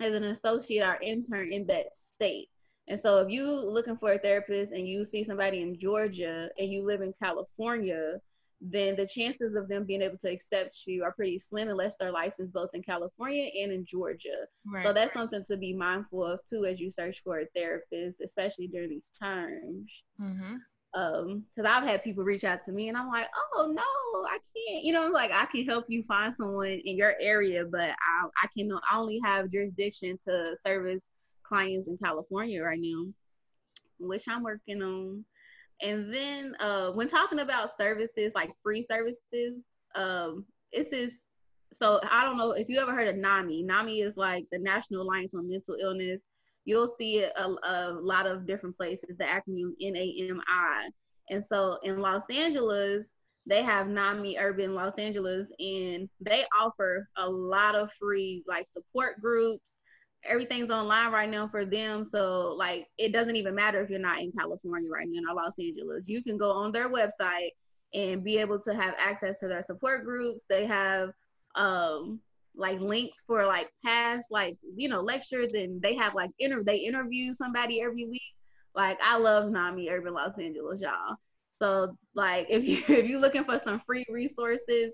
as 0.00 0.14
an 0.14 0.24
associate 0.24 0.86
or 0.86 0.98
intern 1.02 1.52
in 1.52 1.66
that 1.66 1.86
state. 1.94 2.48
And 2.88 2.98
so 2.98 3.18
if 3.18 3.30
you 3.30 3.52
looking 3.52 3.96
for 3.96 4.12
a 4.12 4.18
therapist 4.18 4.72
and 4.72 4.88
you 4.88 5.04
see 5.04 5.22
somebody 5.22 5.62
in 5.62 5.78
Georgia 5.78 6.48
and 6.58 6.72
you 6.72 6.84
live 6.84 7.02
in 7.02 7.14
California, 7.22 8.18
then 8.60 8.96
the 8.96 9.06
chances 9.06 9.54
of 9.54 9.68
them 9.68 9.84
being 9.84 10.02
able 10.02 10.18
to 10.18 10.30
accept 10.30 10.82
you 10.86 11.02
are 11.04 11.12
pretty 11.12 11.38
slim 11.38 11.68
unless 11.68 11.96
they're 11.96 12.12
licensed 12.12 12.52
both 12.52 12.70
in 12.74 12.82
California 12.82 13.48
and 13.62 13.72
in 13.72 13.86
Georgia. 13.86 14.46
Right, 14.66 14.82
so 14.82 14.92
that's 14.92 15.14
right. 15.14 15.22
something 15.22 15.44
to 15.44 15.56
be 15.56 15.72
mindful 15.72 16.26
of 16.26 16.40
too 16.48 16.66
as 16.66 16.80
you 16.80 16.90
search 16.90 17.22
for 17.22 17.40
a 17.40 17.46
therapist, 17.54 18.20
especially 18.20 18.66
during 18.66 18.90
these 18.90 19.12
times. 19.20 20.04
Mm-hmm 20.20 20.56
um 20.94 21.44
because 21.54 21.70
i've 21.70 21.86
had 21.86 22.02
people 22.02 22.24
reach 22.24 22.42
out 22.42 22.64
to 22.64 22.72
me 22.72 22.88
and 22.88 22.96
i'm 22.96 23.08
like 23.08 23.26
oh 23.54 23.70
no 23.72 23.82
i 24.26 24.38
can't 24.56 24.84
you 24.84 24.92
know 24.92 25.08
like 25.08 25.30
i 25.32 25.46
can 25.46 25.64
help 25.64 25.84
you 25.88 26.02
find 26.02 26.34
someone 26.34 26.80
in 26.84 26.96
your 26.96 27.14
area 27.20 27.64
but 27.70 27.90
i 27.90 28.26
i 28.42 28.46
can 28.56 28.70
I 28.90 28.98
only 28.98 29.20
have 29.24 29.52
jurisdiction 29.52 30.18
to 30.26 30.56
service 30.66 31.02
clients 31.44 31.86
in 31.86 31.96
california 31.98 32.62
right 32.62 32.80
now 32.80 33.06
which 34.00 34.24
i'm 34.28 34.42
working 34.42 34.82
on. 34.82 35.24
And 35.82 36.12
then 36.12 36.54
uh 36.60 36.90
when 36.90 37.08
talking 37.08 37.40
about 37.40 37.76
services 37.76 38.32
like 38.34 38.50
free 38.62 38.82
services 38.82 39.62
um 39.94 40.44
this 40.72 40.88
is 40.88 41.26
so 41.72 42.00
i 42.10 42.24
don't 42.24 42.36
know 42.36 42.52
if 42.52 42.68
you 42.68 42.80
ever 42.80 42.92
heard 42.92 43.08
of 43.08 43.16
nami. 43.16 43.62
Nami 43.62 44.00
is 44.00 44.16
like 44.16 44.44
the 44.50 44.58
national 44.58 45.02
alliance 45.02 45.34
on 45.34 45.48
mental 45.48 45.76
illness 45.80 46.22
you'll 46.70 46.86
see 46.86 47.18
it 47.18 47.32
a, 47.36 47.48
a 47.64 47.98
lot 48.00 48.28
of 48.28 48.46
different 48.46 48.76
places, 48.76 49.16
the 49.18 49.24
acronym 49.24 49.72
NAMI. 49.80 50.92
And 51.28 51.44
so 51.44 51.78
in 51.82 51.98
Los 51.98 52.30
Angeles, 52.30 53.10
they 53.44 53.64
have 53.64 53.88
NAMI 53.88 54.38
Urban 54.38 54.74
Los 54.74 54.96
Angeles, 54.96 55.48
and 55.58 56.08
they 56.20 56.44
offer 56.56 57.08
a 57.16 57.28
lot 57.28 57.74
of 57.74 57.92
free 57.94 58.44
like 58.46 58.68
support 58.68 59.20
groups. 59.20 59.74
Everything's 60.24 60.70
online 60.70 61.10
right 61.10 61.28
now 61.28 61.48
for 61.48 61.64
them. 61.64 62.04
So 62.04 62.54
like 62.56 62.86
it 62.98 63.12
doesn't 63.12 63.34
even 63.34 63.56
matter 63.56 63.82
if 63.82 63.90
you're 63.90 63.98
not 63.98 64.20
in 64.20 64.30
California 64.30 64.88
right 64.88 65.08
now 65.10 65.32
or 65.32 65.34
Los 65.34 65.54
Angeles. 65.58 66.04
You 66.06 66.22
can 66.22 66.38
go 66.38 66.52
on 66.52 66.70
their 66.70 66.88
website 66.88 67.50
and 67.94 68.22
be 68.22 68.38
able 68.38 68.60
to 68.60 68.74
have 68.74 68.94
access 68.96 69.40
to 69.40 69.48
their 69.48 69.62
support 69.62 70.04
groups. 70.04 70.44
They 70.48 70.66
have 70.66 71.10
um 71.56 72.20
like 72.56 72.80
links 72.80 73.22
for 73.26 73.46
like 73.46 73.70
past 73.84 74.28
like 74.30 74.56
you 74.76 74.88
know 74.88 75.00
lectures 75.00 75.52
and 75.54 75.80
they 75.80 75.94
have 75.94 76.14
like 76.14 76.30
inter 76.38 76.62
they 76.62 76.76
interview 76.76 77.32
somebody 77.32 77.80
every 77.80 78.06
week. 78.06 78.22
Like 78.74 78.98
i 79.02 79.16
love 79.16 79.50
nami 79.50 79.88
urban 79.88 80.14
los 80.14 80.38
angeles 80.38 80.80
y'all. 80.80 81.16
So 81.60 81.96
like 82.14 82.46
if 82.50 82.66
you 82.66 82.76
if 82.96 83.08
you're 83.08 83.20
looking 83.20 83.44
for 83.44 83.58
some 83.58 83.80
free 83.86 84.04
resources 84.08 84.92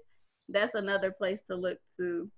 that's 0.48 0.74
another 0.74 1.10
place 1.10 1.42
to 1.44 1.56
look 1.56 1.78
to. 1.98 2.30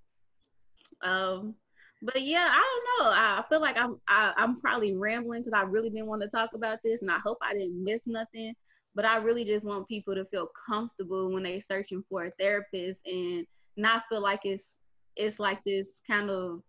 Um 1.02 1.54
but 2.00 2.22
yeah 2.22 2.48
i 2.50 2.80
don't 2.98 3.06
know. 3.06 3.10
I 3.12 3.44
feel 3.48 3.60
like 3.60 3.76
i'm 3.76 4.00
I, 4.08 4.28
am 4.28 4.34
i 4.36 4.42
am 4.44 4.60
probably 4.60 4.96
rambling 4.96 5.42
because 5.42 5.52
i 5.52 5.62
really 5.62 5.90
didn't 5.90 6.06
want 6.06 6.22
to 6.22 6.28
talk 6.28 6.50
about 6.54 6.78
this 6.84 7.02
and 7.02 7.10
i 7.10 7.18
hope 7.18 7.38
i 7.42 7.52
didn't 7.52 7.82
miss 7.82 8.06
nothing. 8.06 8.54
But 8.94 9.04
i 9.04 9.16
really 9.16 9.44
just 9.44 9.66
want 9.66 9.88
people 9.88 10.14
to 10.14 10.24
feel 10.26 10.48
comfortable 10.68 11.32
when 11.32 11.42
they're 11.42 11.60
searching 11.60 12.04
for 12.08 12.24
a 12.24 12.30
therapist 12.38 13.02
and 13.04 13.46
not 13.76 14.02
feel 14.08 14.20
like 14.20 14.40
it's 14.44 14.78
it's 15.18 15.38
like 15.38 15.62
this 15.64 16.00
kind 16.06 16.30
of 16.30 16.62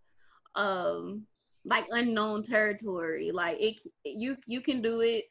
um 0.55 1.25
like 1.65 1.85
unknown 1.91 2.43
territory. 2.43 3.31
Like 3.31 3.57
it 3.59 3.77
you 4.03 4.38
you 4.45 4.62
can 4.62 4.81
do 4.81 5.01
it 5.01 5.25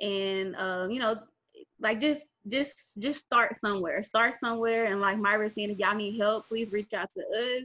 and 0.00 0.54
um 0.56 0.90
you 0.90 1.00
know 1.00 1.16
like 1.80 2.00
just 2.00 2.26
just 2.48 2.98
just 2.98 3.20
start 3.20 3.58
somewhere. 3.60 4.02
Start 4.02 4.34
somewhere 4.34 4.86
and 4.86 5.00
like 5.00 5.18
myra 5.18 5.48
saying 5.48 5.70
if 5.70 5.78
y'all 5.78 5.94
need 5.94 6.18
help 6.18 6.48
please 6.48 6.72
reach 6.72 6.94
out 6.94 7.10
to 7.16 7.22
us. 7.22 7.64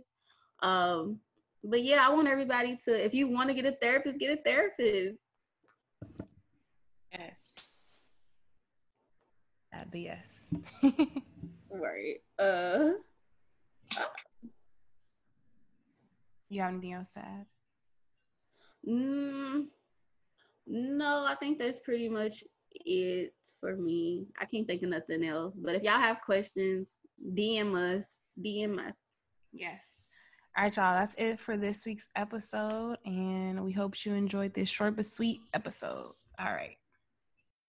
Um 0.62 1.20
but 1.68 1.84
yeah 1.84 2.08
i 2.08 2.14
want 2.14 2.28
everybody 2.28 2.78
to 2.86 2.92
if 3.04 3.12
you 3.12 3.28
want 3.28 3.50
to 3.50 3.56
get 3.56 3.66
a 3.66 3.72
therapist 3.72 4.20
get 4.20 4.38
a 4.38 4.42
therapist. 4.42 5.18
Yes. 7.12 7.72
That'd 9.72 9.92
be 9.92 10.02
yes. 10.02 10.50
Right. 11.70 12.22
Uh 12.40 12.92
you 16.56 16.62
have 16.62 16.72
anything 16.72 16.94
else 16.94 17.14
to 17.14 17.20
add? 17.20 17.46
Mm, 18.88 19.66
no, 20.68 21.26
I 21.26 21.36
think 21.40 21.60
that's 21.60 21.80
pretty 21.84 22.10
much 22.10 22.44
it 22.72 23.34
for 23.60 23.76
me. 23.76 24.28
I 24.40 24.46
can't 24.46 24.68
think 24.68 24.84
of 24.84 24.90
nothing 24.90 25.26
else. 25.26 25.54
But 25.58 25.76
if 25.76 25.84
y'all 25.84 26.00
have 26.00 26.22
questions, 26.22 26.98
DM 27.34 28.00
us. 28.00 28.06
DM 28.44 28.80
us. 28.80 28.96
Yes. 29.54 30.08
All 30.58 30.64
right, 30.64 30.76
y'all. 30.76 30.98
That's 30.98 31.16
it 31.18 31.40
for 31.40 31.58
this 31.58 31.86
week's 31.86 32.10
episode. 32.16 32.98
And 33.06 33.64
we 33.64 33.72
hope 33.72 34.06
you 34.06 34.14
enjoyed 34.14 34.54
this 34.54 34.70
short 34.70 34.96
but 34.96 35.06
sweet 35.06 35.42
episode. 35.54 36.14
All 36.40 36.52
right. 36.52 36.78